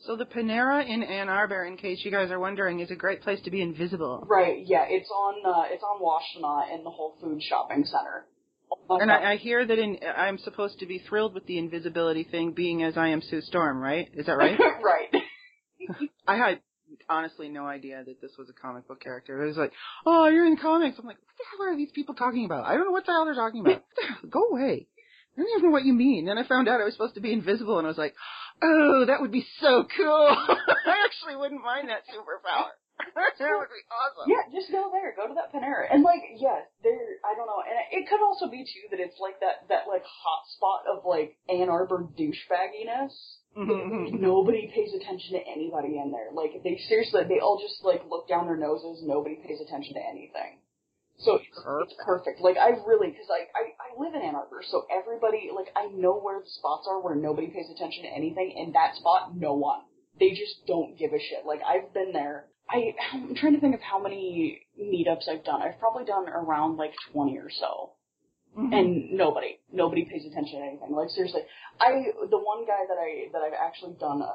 [0.00, 3.22] So the Panera in Ann Arbor, in case you guys are wondering, is a great
[3.22, 4.26] place to be invisible.
[4.28, 4.64] Right?
[4.64, 8.26] Yeah, it's on uh, it's on Washtenaw in the Whole Food Shopping Center.
[8.88, 12.52] And I, I hear that in, I'm supposed to be thrilled with the invisibility thing,
[12.52, 14.08] being as I am Sue Storm, right?
[14.14, 14.58] Is that right?
[14.82, 15.22] right.
[16.26, 16.60] I had
[17.08, 19.42] honestly no idea that this was a comic book character.
[19.42, 19.72] It was like,
[20.06, 20.98] oh, you're in comics.
[20.98, 22.66] I'm like, what the hell are these people talking about?
[22.66, 23.82] I don't know what the hell they're talking about.
[23.82, 24.30] What the hell?
[24.30, 24.86] Go away.
[25.36, 26.26] I don't even know what you mean.
[26.26, 28.14] Then I found out I was supposed to be invisible, and I was like,
[28.62, 30.26] oh, that would be so cool.
[30.28, 32.74] I actually wouldn't mind that superpower.
[33.14, 34.26] That would be awesome.
[34.28, 35.14] Yeah, just go there.
[35.16, 35.88] Go to that Panera.
[35.90, 37.20] And like, yeah, there.
[37.24, 37.60] I don't know.
[37.64, 41.04] And it could also be too that it's like that that like hot spot of
[41.04, 43.12] like Ann Arbor douchebagginess.
[43.56, 44.20] Mhm.
[44.20, 46.30] Nobody pays attention to anybody in there.
[46.32, 49.02] Like they seriously, they all just like look down their noses.
[49.02, 50.58] Nobody pays attention to anything.
[51.18, 52.40] So it's, it's perfect.
[52.40, 55.86] Like I really, because I, I I live in Ann Arbor, so everybody like I
[55.92, 58.54] know where the spots are where nobody pays attention to anything.
[58.56, 59.80] In that spot, no one.
[60.18, 61.44] They just don't give a shit.
[61.44, 62.46] Like I've been there.
[62.70, 65.62] I I'm trying to think of how many meetups I've done.
[65.62, 67.92] I've probably done around like twenty or so
[68.56, 68.72] Mhm.
[68.72, 70.90] and nobody, nobody pays attention to anything.
[70.92, 71.42] Like seriously,
[71.78, 74.34] I the one guy that I that I've actually done a,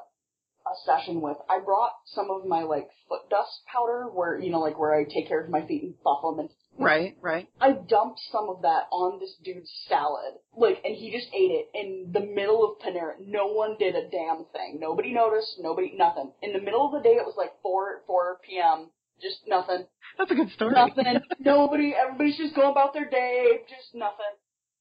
[0.70, 4.60] a session with, I brought some of my like foot dust powder, where you know
[4.60, 7.48] like where I take care of my feet and buff them, and Right, right.
[7.62, 11.70] I dumped some of that on this dude's salad, like, and he just ate it
[11.74, 13.14] in the middle of Panera.
[13.26, 14.80] No one did a damn thing.
[14.80, 15.56] Nobody noticed.
[15.60, 16.32] Nobody, nothing.
[16.42, 18.90] In the middle of the day, it was like four four p.m.
[19.22, 19.86] Just nothing.
[20.18, 20.74] That's a good story.
[20.76, 21.22] Nothing.
[21.40, 21.94] Nobody.
[21.96, 23.64] Everybody's just going about their day.
[23.70, 24.36] Just nothing.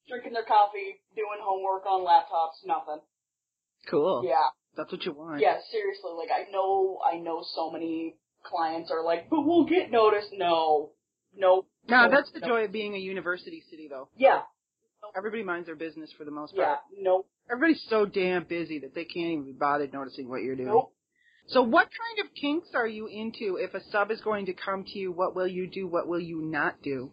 [0.08, 2.66] Drinking their coffee, doing homework on laptops.
[2.66, 3.00] Nothing.
[3.88, 4.24] Cool.
[4.26, 4.50] Yeah.
[4.76, 5.40] That's what you want.
[5.40, 5.58] Yeah.
[5.70, 6.10] Seriously.
[6.18, 6.98] Like I know.
[7.06, 10.30] I know so many clients are like, but we'll get noticed.
[10.32, 10.90] No.
[11.36, 11.66] No.
[11.88, 14.08] No, no, that's the joy of being a university city, though.
[14.16, 14.42] Yeah.
[15.16, 16.66] Everybody minds their business for the most part.
[16.66, 16.74] Yeah.
[16.74, 16.80] part.
[16.98, 17.24] No.
[17.50, 20.68] Everybody's so damn busy that they can't even be bothered noticing what you're doing.
[20.68, 20.92] Nope.
[21.46, 23.58] So what kind of kinks are you into?
[23.60, 25.86] If a sub is going to come to you, what will you do?
[25.86, 27.12] What will you not do?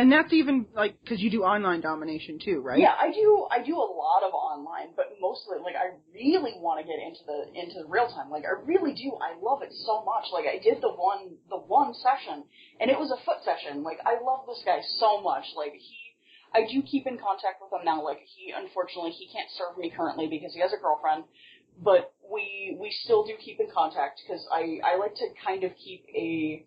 [0.00, 2.80] And that's even like because you do online domination too, right?
[2.80, 3.46] Yeah, I do.
[3.52, 7.20] I do a lot of online, but mostly like I really want to get into
[7.28, 8.30] the into the real time.
[8.30, 9.12] Like I really do.
[9.20, 10.32] I love it so much.
[10.32, 12.48] Like I did the one the one session,
[12.80, 13.82] and it was a foot session.
[13.82, 15.44] Like I love this guy so much.
[15.54, 16.16] Like he,
[16.56, 18.00] I do keep in contact with him now.
[18.00, 21.28] Like he, unfortunately, he can't serve me currently because he has a girlfriend.
[21.76, 25.76] But we we still do keep in contact because I I like to kind of
[25.76, 26.64] keep a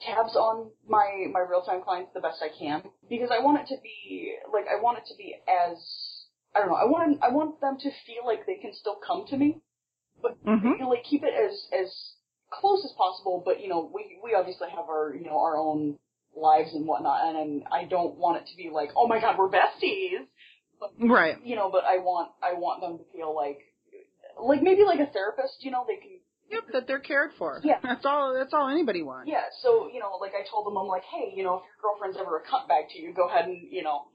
[0.00, 3.66] tabs on my my real time clients the best I can because I want it
[3.74, 5.78] to be like I want it to be as
[6.54, 9.26] I don't know I want I want them to feel like they can still come
[9.28, 9.60] to me,
[10.22, 10.62] but Mhm.
[10.64, 12.12] you know like keep it as as
[12.50, 13.42] close as possible.
[13.44, 15.98] But you know we we obviously have our you know our own
[16.36, 19.38] lives and whatnot, and, and I don't want it to be like oh my god
[19.38, 20.26] we're besties,
[21.00, 21.36] Right.
[21.42, 21.70] you know.
[21.70, 23.60] But I want I want them to feel like
[24.38, 26.15] like maybe like a therapist, you know they can
[26.50, 26.62] Yep.
[26.72, 27.60] That they're cared for.
[27.64, 27.78] Yeah.
[27.82, 28.34] That's all.
[28.34, 29.30] That's all anybody wants.
[29.30, 31.78] Yeah, so, you know, like I told them, I'm like, hey, you know, if your
[31.82, 34.06] girlfriend's ever a cunt bag to you, go ahead and, you know,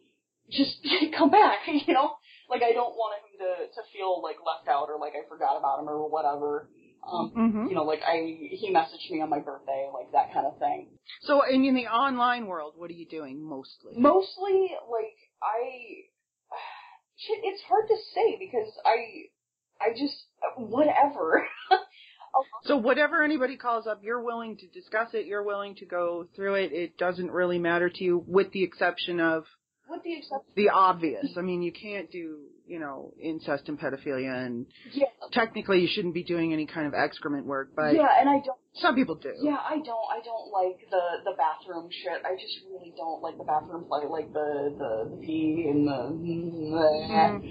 [0.49, 0.77] just
[1.17, 2.15] come back, you know?
[2.49, 5.57] Like, I don't want him to, to feel, like, left out or like I forgot
[5.57, 6.69] about him or whatever.
[7.01, 10.45] Um, hmm you know, like I, he messaged me on my birthday, like that kind
[10.45, 10.87] of thing.
[11.21, 13.93] So, in, in the online world, what are you doing mostly?
[13.97, 16.05] Mostly, like, I,
[17.17, 19.29] shit, it's hard to say because I,
[19.81, 20.15] I just,
[20.57, 21.47] whatever.
[22.63, 25.25] So whatever anybody calls up, you're willing to discuss it.
[25.25, 26.71] You're willing to go through it.
[26.71, 29.45] It doesn't really matter to you, with the exception of
[29.89, 31.37] With the exception, the obvious.
[31.37, 32.39] I mean, you can't do,
[32.71, 36.93] you know, incest and pedophilia, and yeah, technically you shouldn't be doing any kind of
[36.93, 39.33] excrement work, but yeah, and I don't, some people do.
[39.41, 40.07] Yeah, I don't.
[40.09, 42.23] I don't like the the bathroom shit.
[42.23, 47.41] I just really don't like the bathroom play, like the the, the pee and the.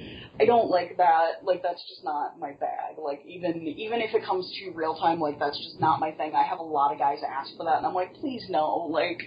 [0.40, 1.44] I don't like that.
[1.44, 2.96] Like that's just not my bag.
[2.96, 6.32] Like even even if it comes to real time, like that's just not my thing.
[6.34, 8.88] I have a lot of guys ask for that, and I'm like, please no.
[8.90, 9.20] Like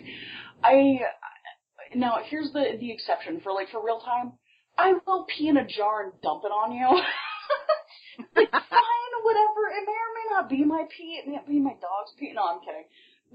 [0.63, 1.01] I
[1.93, 4.33] now here's the the exception for like for real time.
[4.77, 6.87] I will pee in a jar and dump it on you.
[8.19, 9.61] it's fine, whatever.
[9.69, 11.19] It may or may not be my pee.
[11.21, 12.33] It may not be my dog's pee.
[12.33, 12.85] No, I'm kidding.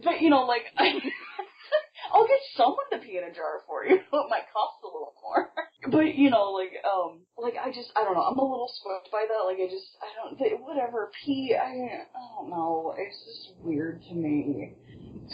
[0.03, 3.97] But you know, like I'll get someone to pee in a jar for you.
[4.13, 5.51] It might cost a little more.
[5.91, 8.23] But you know, like um, like I just I don't know.
[8.23, 9.47] I'm a little spooked by that.
[9.47, 11.55] Like I just I don't whatever pee.
[11.55, 12.95] I I don't know.
[12.99, 14.75] It's just weird to me.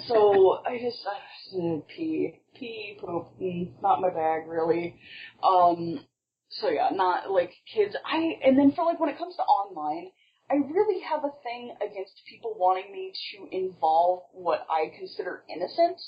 [0.08, 3.28] So I just I, pee pee poop.
[3.40, 4.96] Mm, not my bag really.
[5.42, 6.04] Um.
[6.48, 7.94] so yeah, not like kids.
[8.04, 10.10] I and then for like when it comes to online,
[10.50, 16.00] I really have a thing against people wanting me to involve what I consider innocent.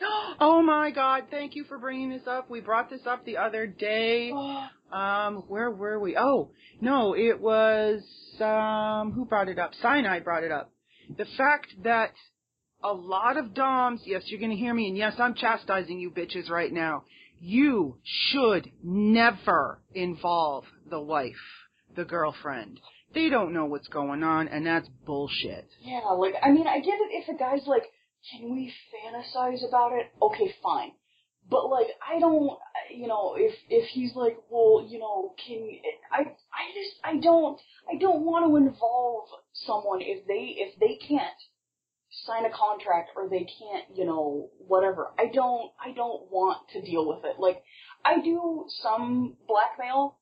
[0.40, 1.24] Oh my God!
[1.30, 2.48] Thank you for bringing this up.
[2.48, 4.32] We brought this up the other day.
[4.90, 6.16] Um, where were we?
[6.16, 8.00] Oh, no, it was
[8.40, 9.72] um, who brought it up?
[9.82, 10.72] Sinai brought it up.
[11.14, 12.12] The fact that
[12.82, 16.48] a lot of DOMs, yes, you're gonna hear me, and yes, I'm chastising you bitches
[16.48, 17.04] right now.
[17.40, 21.34] You should never involve the wife,
[21.96, 22.80] the girlfriend.
[23.14, 25.68] They don't know what's going on, and that's bullshit.
[25.80, 27.84] Yeah, like I mean, I get it if a guy's like,
[28.30, 30.92] "Can we fantasize about it?" Okay, fine.
[31.50, 32.58] But like, I don't,
[32.94, 35.66] you know, if if he's like, well, you know, can
[36.12, 36.20] I?
[36.20, 37.58] I just, I don't,
[37.90, 41.34] I don't want to involve someone if they if they can't
[42.24, 45.12] sign a contract or they can't, you know, whatever.
[45.18, 47.38] I don't, I don't want to deal with it.
[47.38, 47.62] Like,
[48.04, 50.18] I do some blackmail,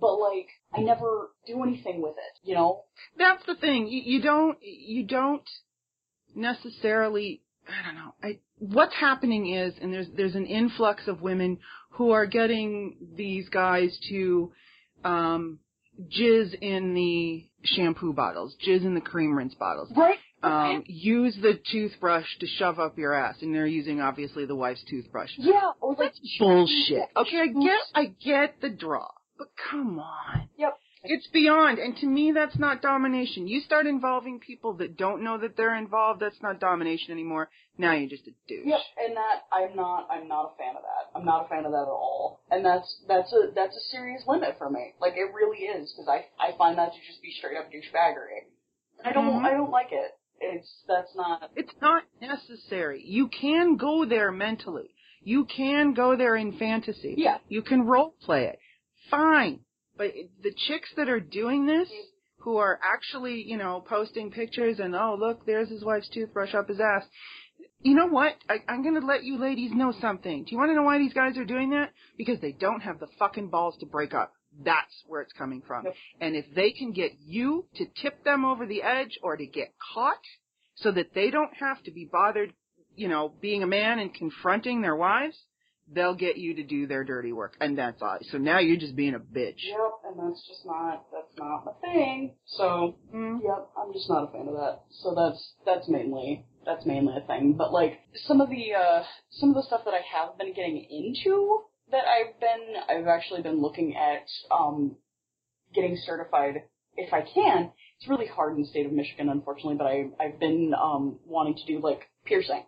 [0.00, 2.48] but like, I never do anything with it.
[2.48, 2.84] You know?
[3.18, 3.86] That's the thing.
[3.88, 5.48] You, you don't, you don't
[6.34, 7.42] necessarily.
[7.68, 8.14] I don't know.
[8.22, 11.58] I, what's happening is, and there's there's an influx of women
[11.90, 14.52] who are getting these guys to
[15.04, 15.60] um,
[16.00, 19.92] jizz in the shampoo bottles, jizz in the cream rinse bottles.
[19.96, 20.18] Right.
[20.42, 24.82] Um, use the toothbrush to shove up your ass, and they're using obviously the wife's
[24.88, 25.30] toothbrush.
[25.38, 27.08] Yeah, or like Bullshit.
[27.16, 30.48] Okay, I get, I get the draw, but come on.
[30.56, 30.76] Yep.
[31.04, 33.48] It's beyond, and to me, that's not domination.
[33.48, 36.20] You start involving people that don't know that they're involved.
[36.20, 37.50] That's not domination anymore.
[37.76, 38.66] Now you're just a douche.
[38.66, 41.18] Yep, and that I'm not I'm not a fan of that.
[41.18, 42.40] I'm not a fan of that at all.
[42.52, 44.94] And that's that's a that's a serious limit for me.
[45.00, 48.46] Like it really is because I I find that to just be straight up douchebaggery.
[49.04, 49.44] I don't Mhm.
[49.44, 50.12] I don't like it.
[50.42, 53.02] It's that's not It's not necessary.
[53.06, 54.90] You can go there mentally.
[55.22, 57.14] You can go there in fantasy.
[57.16, 57.38] Yeah.
[57.48, 58.58] You can role play it.
[59.10, 59.60] Fine.
[59.96, 60.12] But
[60.42, 62.42] the chicks that are doing this, mm-hmm.
[62.42, 66.68] who are actually, you know, posting pictures and, oh, look, there's his wife's toothbrush up
[66.68, 67.04] his ass.
[67.80, 68.34] You know what?
[68.48, 70.44] I, I'm going to let you ladies know something.
[70.44, 71.90] Do you want to know why these guys are doing that?
[72.16, 74.32] Because they don't have the fucking balls to break up.
[74.64, 75.84] That's where it's coming from.
[75.86, 75.94] Yep.
[76.20, 79.72] And if they can get you to tip them over the edge or to get
[79.94, 80.20] caught
[80.74, 82.52] so that they don't have to be bothered,
[82.96, 85.36] you know, being a man and confronting their wives,
[85.90, 87.56] they'll get you to do their dirty work.
[87.60, 88.18] And that's all.
[88.30, 89.64] So now you're just being a bitch.
[89.64, 92.34] Yep, and that's just not that's not my thing.
[92.46, 93.40] So Mm.
[93.42, 94.80] yep, I'm just not a fan of that.
[94.90, 97.54] So that's that's mainly that's mainly a thing.
[97.54, 100.86] But like some of the uh some of the stuff that I have been getting
[100.90, 104.96] into that I've been I've actually been looking at um
[105.74, 106.64] getting certified
[106.96, 107.70] if I can.
[107.98, 111.54] It's really hard in the state of Michigan unfortunately, but I I've been um wanting
[111.54, 112.64] to do like piercing.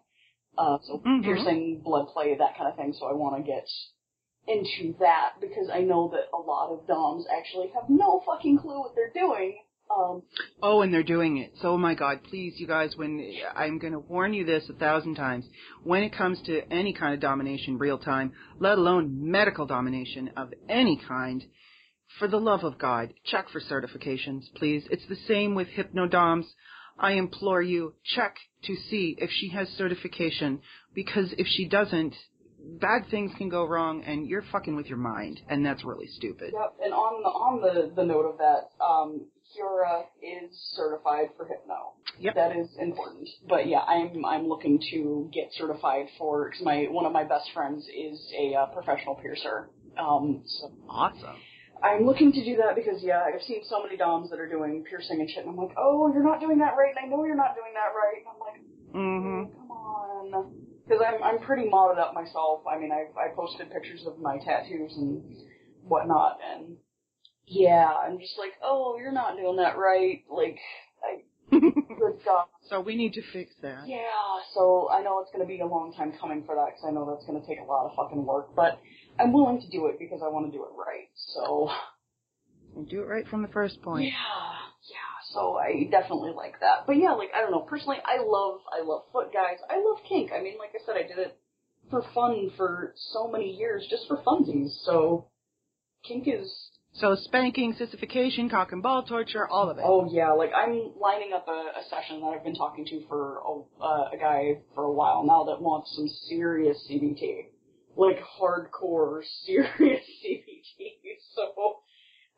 [0.56, 1.24] Uh so Mhm.
[1.24, 3.68] piercing, blood play, that kind of thing, so I wanna get
[4.46, 8.78] into that because I know that a lot of DOMs actually have no fucking clue
[8.80, 9.58] what they're doing.
[9.90, 10.22] Um,
[10.62, 11.52] Oh, and they're doing it.
[11.60, 14.72] So, oh my God, please, you guys, when I'm going to warn you this a
[14.72, 15.44] thousand times,
[15.82, 20.52] when it comes to any kind of domination real time, let alone medical domination of
[20.68, 21.44] any kind,
[22.18, 24.84] for the love of God, check for certifications, please.
[24.90, 26.46] It's the same with hypnodoms.
[26.98, 30.60] I implore you, check to see if she has certification,
[30.94, 32.14] because if she doesn't,
[32.80, 36.52] bad things can go wrong, and you're fucking with your mind, and that's really stupid.
[36.54, 41.46] Yep, and on the on the, the note of that, um, Kiara is certified for
[41.46, 41.94] hypno.
[42.18, 42.34] Yep.
[42.34, 43.28] That is important.
[43.48, 47.50] But yeah, I'm I'm looking to get certified for because my one of my best
[47.52, 49.68] friends is a uh, professional piercer.
[49.98, 51.36] Um, so Awesome.
[51.82, 54.84] I'm looking to do that because yeah, I've seen so many DOMs that are doing
[54.88, 57.24] piercing and shit, and I'm like, oh, you're not doing that right, and I know
[57.24, 58.60] you're not doing that right, and I'm like,
[58.94, 59.58] Mm-hmm.
[59.58, 60.52] come on.
[60.86, 62.62] Because I'm I'm pretty modded up myself.
[62.70, 65.22] I mean, I I posted pictures of my tattoos and
[65.82, 66.76] whatnot, and
[67.46, 70.24] yeah, I'm just like, oh, you're not doing that right.
[70.30, 70.58] Like,
[71.02, 72.46] I good God.
[72.68, 73.86] So we need to fix that.
[73.86, 73.98] Yeah,
[74.54, 76.90] so I know it's going to be a long time coming for that because I
[76.90, 78.80] know that's going to take a lot of fucking work, but
[79.18, 81.08] I'm willing to do it because I want to do it right.
[81.34, 81.70] So
[82.76, 84.04] And do it right from the first point.
[84.04, 85.14] yeah, yeah.
[85.32, 86.86] So I definitely like that.
[86.86, 87.60] But yeah, like I don't know.
[87.60, 89.58] Personally, I love I love foot guys.
[89.68, 90.30] I love kink.
[90.32, 91.38] I mean, like I said, I did it
[91.90, 94.70] for fun for so many years, just for funsies.
[94.84, 95.28] So
[96.04, 96.50] kink is
[96.96, 99.84] So spanking, sissification, cock and ball torture, all of it.
[99.84, 100.30] oh yeah.
[100.30, 104.10] Like I'm lining up a, a session that I've been talking to for a, uh,
[104.12, 107.46] a guy for a while now that wants some serious CBT,
[107.96, 111.18] like hardcore serious CBT.
[111.34, 111.78] So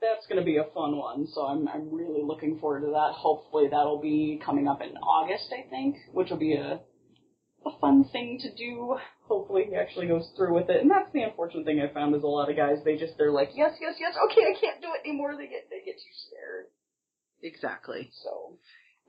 [0.00, 1.26] that's going to be a fun one.
[1.34, 3.12] So I'm I'm really looking forward to that.
[3.12, 6.80] Hopefully that'll be coming up in August, I think, which will be a
[7.66, 8.96] a fun thing to do.
[9.28, 10.80] Hopefully he actually goes through with it.
[10.82, 13.32] And that's the unfortunate thing I found is a lot of guys, they just, they're
[13.32, 15.34] like, yes, yes, yes, okay, I can't do it anymore.
[15.36, 16.66] They get, they get too scared.
[17.42, 18.10] Exactly.
[18.22, 18.58] So,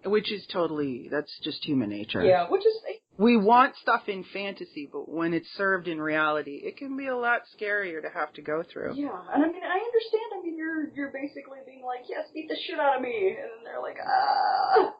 [0.09, 2.21] Which is totally, that's just human nature.
[2.23, 2.75] yeah, which is,
[3.17, 7.15] We want stuff in fantasy, but when it's served in reality, it can be a
[7.15, 8.95] lot scarier to have to go through.
[8.95, 9.09] yeah.
[9.33, 10.29] And I mean, I understand.
[10.37, 13.35] I mean, you're, you're basically being like, yes, beat the shit out of me.
[13.39, 14.93] And then they're like, ah.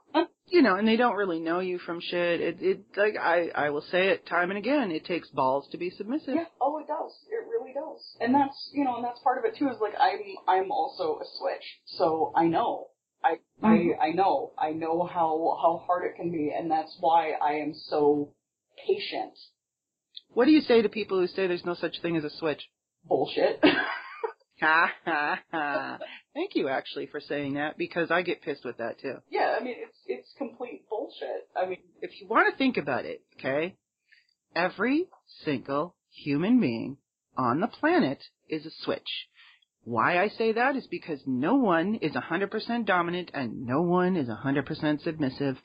[0.50, 2.40] You know, and they don't really know you from shit.
[2.40, 5.78] It, it, like, I, I will say it time and again, it takes balls to
[5.78, 6.36] be submissive.
[6.36, 6.46] Yeah.
[6.62, 7.12] Oh, it does.
[7.30, 8.02] It really does.
[8.22, 9.70] And that's you know, and that's part of it too.
[9.70, 12.88] Is like I'm I'm also a switch, so I know.
[13.24, 14.00] I Mhm.
[14.00, 14.54] I I know.
[14.58, 18.34] I know how how hard it can be, and that's why I am so
[18.88, 19.38] patient.
[20.34, 22.70] What do you say to people who say there's no such thing as a switch?
[23.04, 23.62] Bullshit.
[24.60, 26.00] Ha ha ha.
[26.34, 29.16] Thank you actually for saying that because I get pissed with that too.
[29.30, 31.48] yeah, I mean it's it's complete bullshit.
[31.56, 33.76] I mean, If you want to think about it, okay,
[34.56, 35.06] every
[35.44, 36.98] single human being
[37.38, 39.28] on the planet is a switch.
[39.88, 44.28] Why I say that is because no one is 100% dominant and no one is
[44.28, 45.56] 100% submissive.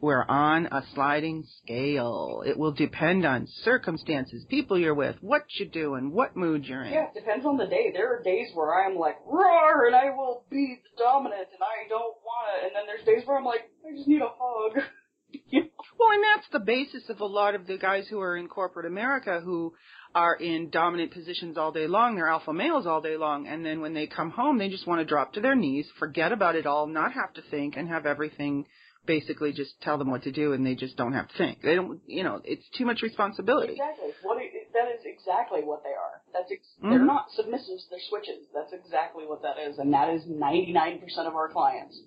[0.00, 2.44] We're on a sliding scale.
[2.46, 6.92] It will depend on circumstances, people you're with, what you're doing, what mood you're in.
[6.92, 7.90] yeah, it depends on the day.
[7.92, 11.88] There are days where I'm like roar and I will be the dominant and I
[11.88, 14.78] don't want it, and then there's days where I'm like I just need a hug.
[15.98, 18.86] Well, and that's the basis of a lot of the guys who are in corporate
[18.86, 19.72] America who
[20.14, 22.16] are in dominant positions all day long.
[22.16, 23.46] They're alpha males all day long.
[23.46, 26.32] And then when they come home, they just want to drop to their knees, forget
[26.32, 28.66] about it all, not have to think, and have everything
[29.04, 31.60] basically just tell them what to do and they just don't have to think.
[31.62, 33.72] They don't, you know, it's too much responsibility.
[33.72, 34.10] Exactly.
[34.22, 36.22] What that is exactly what they are.
[36.32, 36.90] That's ex- Mhm.
[36.90, 37.88] they're not submissives.
[37.90, 38.46] They're switches.
[38.54, 42.00] That's exactly what that is, and that is ninety nine percent of our clients.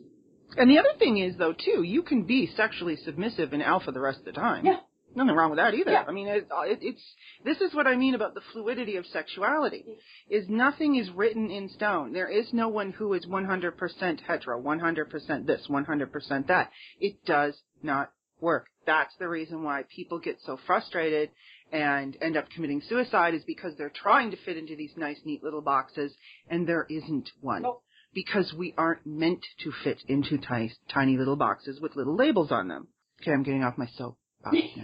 [0.57, 3.99] And the other thing is, though, too, you can be sexually submissive and alpha the
[3.99, 4.65] rest of the time.
[4.65, 4.79] Yeah.
[5.15, 5.91] Nothing wrong with that either.
[5.91, 6.03] Yeah.
[6.07, 7.01] I mean, it, it, it's
[7.43, 9.85] this is what I mean about the fluidity of sexuality.
[10.29, 12.11] Is nothing is written in stone.
[12.11, 16.71] There is no one who is 100% hetero, 100% this, 100% that.
[16.99, 18.11] It does not
[18.41, 18.67] work.
[18.85, 21.29] That's the reason why people get so frustrated
[21.71, 25.43] and end up committing suicide is because they're trying to fit into these nice, neat
[25.43, 26.13] little boxes,
[26.49, 27.81] and there isn't one Nope.
[28.13, 32.67] because we aren't meant to fit into tiny, tiny little boxes with little labels on
[32.67, 32.87] them.
[33.21, 34.17] Okay, I'm getting off my now.
[34.45, 34.77] Ah, it's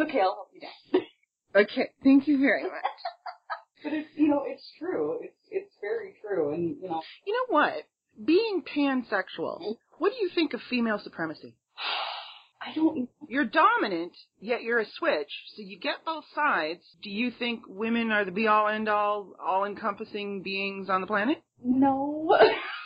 [0.00, 0.20] okay.
[0.20, 1.02] I'll help you down.
[1.64, 2.72] okay, thank you very much.
[3.84, 5.20] But it's you know it's true.
[5.22, 7.84] It's it's very true, and you know You know what?
[8.24, 9.72] Being pansexual, mm-hmm.
[9.98, 11.54] what do you think of female supremacy?
[12.60, 16.80] I don't You're dominant, yet you're a switch, so you get both sides.
[17.04, 21.06] Do you think women are the be all end all, all encompassing beings on the
[21.06, 21.38] planet?
[21.64, 22.36] No.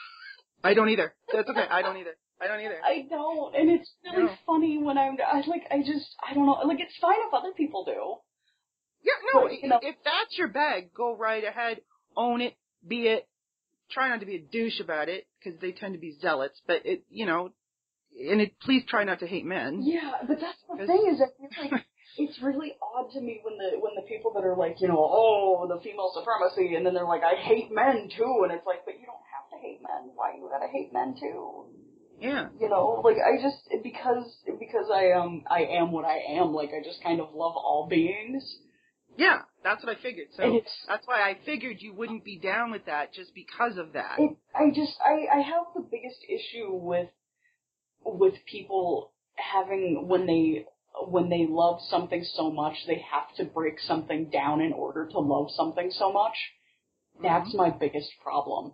[0.65, 1.15] I don't either.
[1.33, 1.65] That's okay.
[1.71, 2.17] I don't either.
[2.43, 2.81] I don't either.
[2.85, 4.35] I don't, and it's really No.
[4.47, 7.53] funny when I'm I like I just I don't know like it's fine if other
[7.57, 8.17] people do.
[9.05, 11.81] Yeah, no, But, you know- if that's your bag, go right ahead,
[12.17, 12.55] own it,
[12.87, 13.29] be it.
[13.91, 16.87] Try not to be a douche about it, because they tend to be zealots, but
[16.87, 17.51] it, you know,
[18.17, 19.83] and it, please try not to hate men.
[19.83, 21.85] Yeah, but that's the thing is I feel like
[22.19, 24.99] it's really odd to me when the when the people that are like you know
[25.01, 28.85] oh the female supremacy and then they're like I hate men too and it's like
[28.85, 31.67] but you don't have to hate men why you gotta hate men too
[32.23, 32.49] Yeah.
[32.61, 34.25] you know like I just because
[34.61, 37.89] because I um I am what I am like I just kind of love all
[37.91, 38.45] beings
[39.17, 40.29] Yeah, that's what I figured.
[40.37, 44.17] So that's why I figured you wouldn't be down with that just because of that.
[44.19, 47.11] it, I just I I have the biggest issue with
[48.05, 50.67] with people having when they
[51.09, 55.19] when they love something so much they have to break something down in order to
[55.19, 56.37] love something so much.
[57.23, 58.73] That's my biggest problem.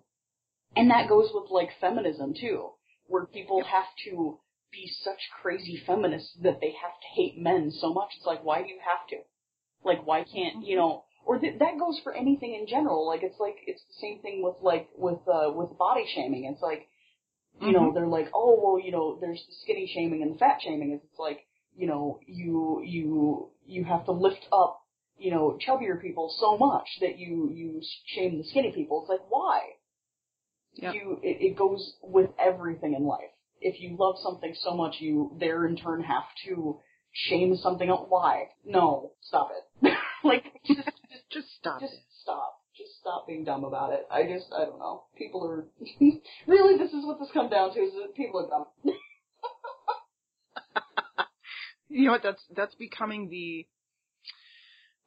[0.77, 2.71] And that goes with like feminism too,
[3.09, 4.39] where people have to
[4.71, 8.11] be such crazy feminists that they have to hate men so much.
[8.17, 9.17] It's like, why do you have to?
[9.85, 13.07] Like, why can't, you know, or th- that goes for anything in general.
[13.07, 16.45] Like, it's like, it's the same thing with like, with, uh, with body shaming.
[16.45, 16.89] It's like,
[17.61, 20.59] you know, they're like, oh, well, you know, there's the skinny shaming and the fat
[20.63, 20.93] shaming.
[20.93, 21.41] It's like,
[21.77, 24.81] you know, you, you, you have to lift up,
[25.17, 29.03] you know, chubbier people so much that you, you shame the skinny people.
[29.03, 29.61] It's like, why?
[30.79, 30.95] Yep.
[30.95, 33.31] You, it, it goes with everything in life.
[33.61, 36.79] If you love something so much, you, there in turn have to
[37.13, 38.07] shame something else.
[38.09, 38.45] Why?
[38.65, 39.51] No, stop
[39.83, 39.93] it.
[40.25, 40.79] like, just,
[41.11, 42.01] just, Just stop just it.
[42.23, 42.55] stop.
[42.77, 44.07] Just stop being dumb about it.
[44.09, 45.05] I just, I don't know.
[45.17, 45.67] People are,
[46.47, 48.67] really, this is what this comes down to, is that people are dumb.
[51.91, 52.23] You know what?
[52.23, 53.67] That's that's becoming the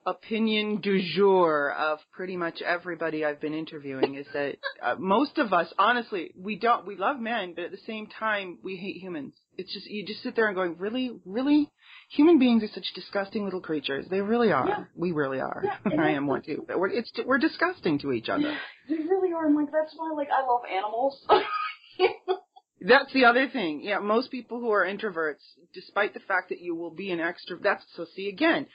[0.06, 5.54] opinion du jour of pretty much everybody I've been interviewing is that uh, most of
[5.54, 9.34] us, honestly, we don't, we love men, but at the same time, we hate humans.
[9.58, 11.70] It's just, you just sit there and going, really, really?
[12.12, 14.06] Human beings are such disgusting little creatures.
[14.10, 14.68] They really are.
[14.68, 14.84] Yeah.
[14.96, 15.64] We really are.
[15.64, 16.66] Yeah, I am one too.
[16.68, 18.58] But we're, it's, we're disgusting to each other.
[18.90, 19.46] They really are.
[19.46, 21.26] I'm like, that's why, like, I love animals.
[22.82, 23.82] That's the other thing.
[23.84, 25.44] Yeah, most people who are introverts,
[25.74, 28.66] despite the fact that you will be an extrovert, that's, so see again,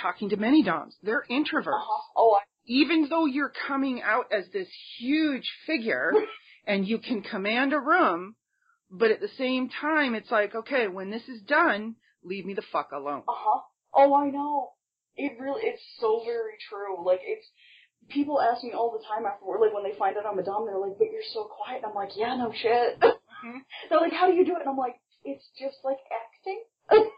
[0.00, 1.68] talking to many doms, they're introverts.
[1.68, 2.02] uh-huh.
[2.16, 4.68] Oh, I, even though you're coming out as this
[4.98, 6.12] huge figure
[6.66, 8.36] and you can command a room,
[8.90, 12.62] but at the same time, it's like, okay, when this is done, leave me the
[12.72, 13.22] fuck alone.
[13.28, 13.60] uh-huh.
[13.96, 14.70] Oh, I know.
[15.16, 17.04] It really, it's so very true.
[17.04, 17.46] Like, it's,
[18.08, 20.66] people ask me all the time afterward, like, when they find out I'm a dom,
[20.66, 21.82] they're like, but you're so quiet.
[21.82, 22.98] And I'm like, yeah, no shit.
[23.90, 24.60] They're like, how do you do it?
[24.60, 26.64] And I'm like, it's just like acting.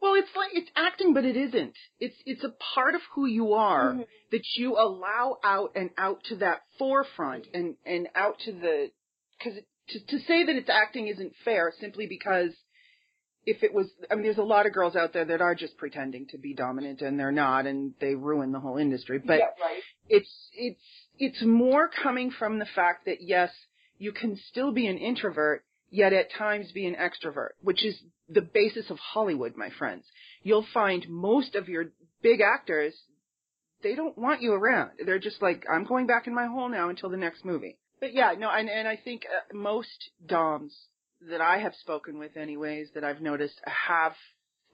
[0.00, 1.74] Well, it's like it's acting, but it isn't.
[1.98, 4.06] It's it's a part of who you are Mhm.
[4.30, 8.90] that you allow out and out to that forefront and and out to the
[9.38, 12.54] because to to say that it's acting isn't fair simply because
[13.44, 15.76] if it was I mean there's a lot of girls out there that are just
[15.78, 19.46] pretending to be dominant and they're not and they ruin the whole industry but yeah,
[19.60, 19.82] right.
[20.08, 23.50] it's it's it's more coming from the fact that yes,
[23.98, 28.42] you can still be an introvert, yet at times be an extrovert, which is the
[28.42, 30.04] basis of Hollywood, my friends.
[30.42, 31.86] You'll find most of your
[32.22, 32.94] big actors,
[33.82, 34.92] they don't want you around.
[35.04, 37.78] They're just like, I'm going back in my hole now until the next movie.
[38.00, 40.72] But yeah, no, and, and I think uh, most DOMs
[41.30, 44.12] that I have spoken with anyways, that I've noticed have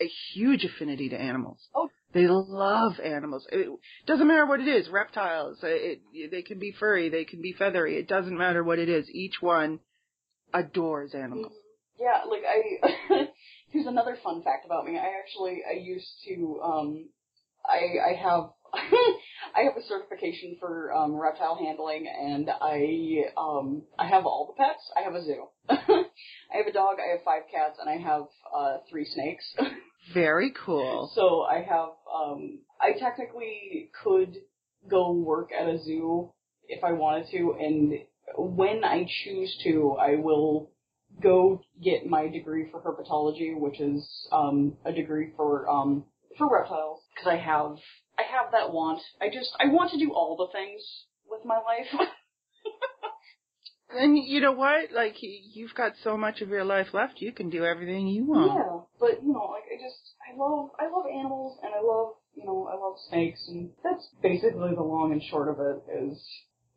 [0.00, 1.58] a huge affinity to animals.
[1.74, 1.88] Oh.
[2.12, 3.46] They love animals.
[3.50, 3.68] It
[4.06, 4.88] doesn't matter what it is.
[4.88, 5.58] Reptiles.
[5.62, 7.08] It, it, they can be furry.
[7.08, 7.96] They can be feathery.
[7.96, 9.08] It doesn't matter what it is.
[9.10, 9.80] Each one
[10.52, 11.52] adores animals.
[11.98, 13.13] Yeah, like I.
[13.84, 14.98] here's another fun fact about me.
[14.98, 17.08] I actually I used to um,
[17.64, 18.50] I I have
[19.54, 24.62] I have a certification for um, reptile handling, and I um I have all the
[24.62, 24.82] pets.
[24.96, 25.46] I have a zoo.
[25.68, 26.96] I have a dog.
[26.98, 28.24] I have five cats, and I have
[28.56, 29.44] uh three snakes.
[30.12, 31.10] Very cool.
[31.14, 34.36] So I have, um, I technically could
[34.86, 36.30] go work at a zoo
[36.68, 37.94] if I wanted to, and
[38.36, 40.73] when I choose to, I will
[41.22, 46.04] go get my degree for herpetology, which is um, a degree for um,
[46.38, 47.76] for reptiles, because I have
[48.18, 49.00] I have that want.
[49.20, 50.82] I just I want to do all the things
[51.28, 52.08] with my life.
[53.96, 54.90] And you know what?
[54.92, 58.52] Like you've got so much of your life left, you can do everything you want.
[58.52, 62.14] Yeah, but you know, like I just I love I love animals and I love
[62.34, 66.20] you know I love snakes and that's basically the long and short of it is.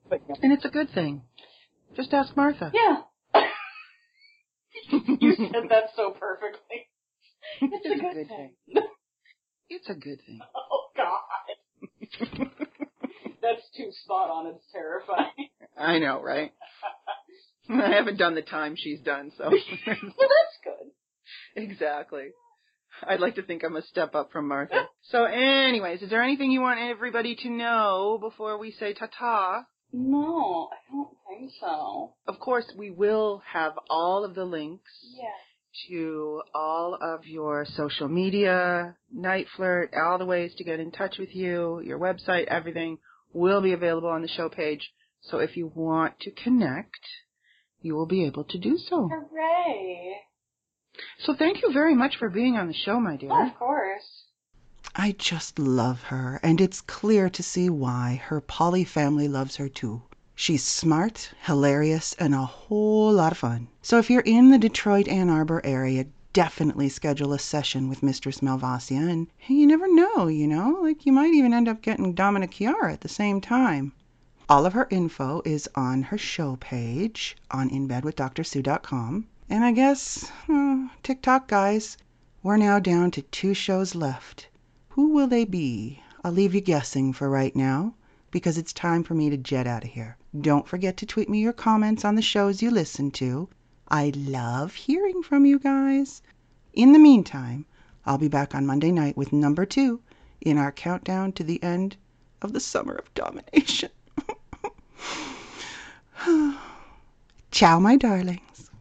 [0.07, 1.23] But yeah, And it's a good thing.
[1.95, 2.71] Just ask Martha.
[2.73, 3.01] yeah.
[5.19, 6.87] you said that so perfectly.
[7.61, 8.53] It's a good thing.
[9.69, 10.39] It's a good thing.
[10.55, 12.47] Oh God,
[13.41, 14.47] that's too spot on.
[14.47, 15.49] It's terrifying.
[15.77, 16.51] I know, right?
[17.69, 19.51] I haven't done the time she's done, so well,
[19.87, 20.91] that's good.
[21.55, 22.29] exactly.
[23.07, 24.87] I'd like to think I'm a step up from Martha.
[25.03, 29.65] So, anyways, is there anything you want everybody to know before we say ta-ta?
[29.93, 32.13] No, I don't think so.
[32.27, 35.31] Of course, we will have all of the links Yeah.
[35.87, 41.35] to all of your social media, NiteFlirt, all the ways to get in touch with
[41.35, 42.97] you, your website, everything
[43.33, 44.91] will be available on the show page.
[45.21, 46.99] So if you want to connect,
[47.81, 49.07] you will be able to do so.
[49.07, 50.21] Hooray!
[51.19, 53.31] So thank you very much for being on the show, my dear.
[53.31, 54.26] Oh, of course.
[54.95, 59.67] I just love her, and it's clear to see why her poly family loves her
[59.67, 60.03] too.
[60.33, 63.67] She's smart, hilarious, and a whole lot of fun.
[63.81, 68.39] So if you're in the Detroit Ann Arbor area, definitely schedule a session with Mistress
[68.39, 72.51] Malvasia, and you never know, you know, like you might even end up getting Dominic
[72.51, 73.91] Kiara at the same time.
[74.47, 79.27] All of her info is on her show page on inbedwithdrsue.com.
[79.49, 81.97] And I guess, uh, TikTok guys,
[82.41, 84.47] we're now down to two shows left.
[84.97, 86.01] Who will they be?
[86.23, 87.93] I'll leave you guessing for right now
[88.31, 90.17] because it's time for me to jet out of here.
[90.41, 93.47] Don't forget to tweet me your comments on the shows you listen to.
[93.89, 96.23] I love hearing from you guys.
[96.73, 97.67] In the meantime,
[98.07, 100.01] I'll be back on Monday night with number two
[100.41, 101.95] in our countdown to the end
[102.41, 103.91] of the summer of domination.
[107.51, 108.71] Ciao, my darlings.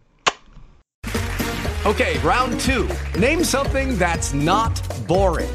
[1.85, 2.89] Okay, round two.
[3.19, 5.55] Name something that's not boring.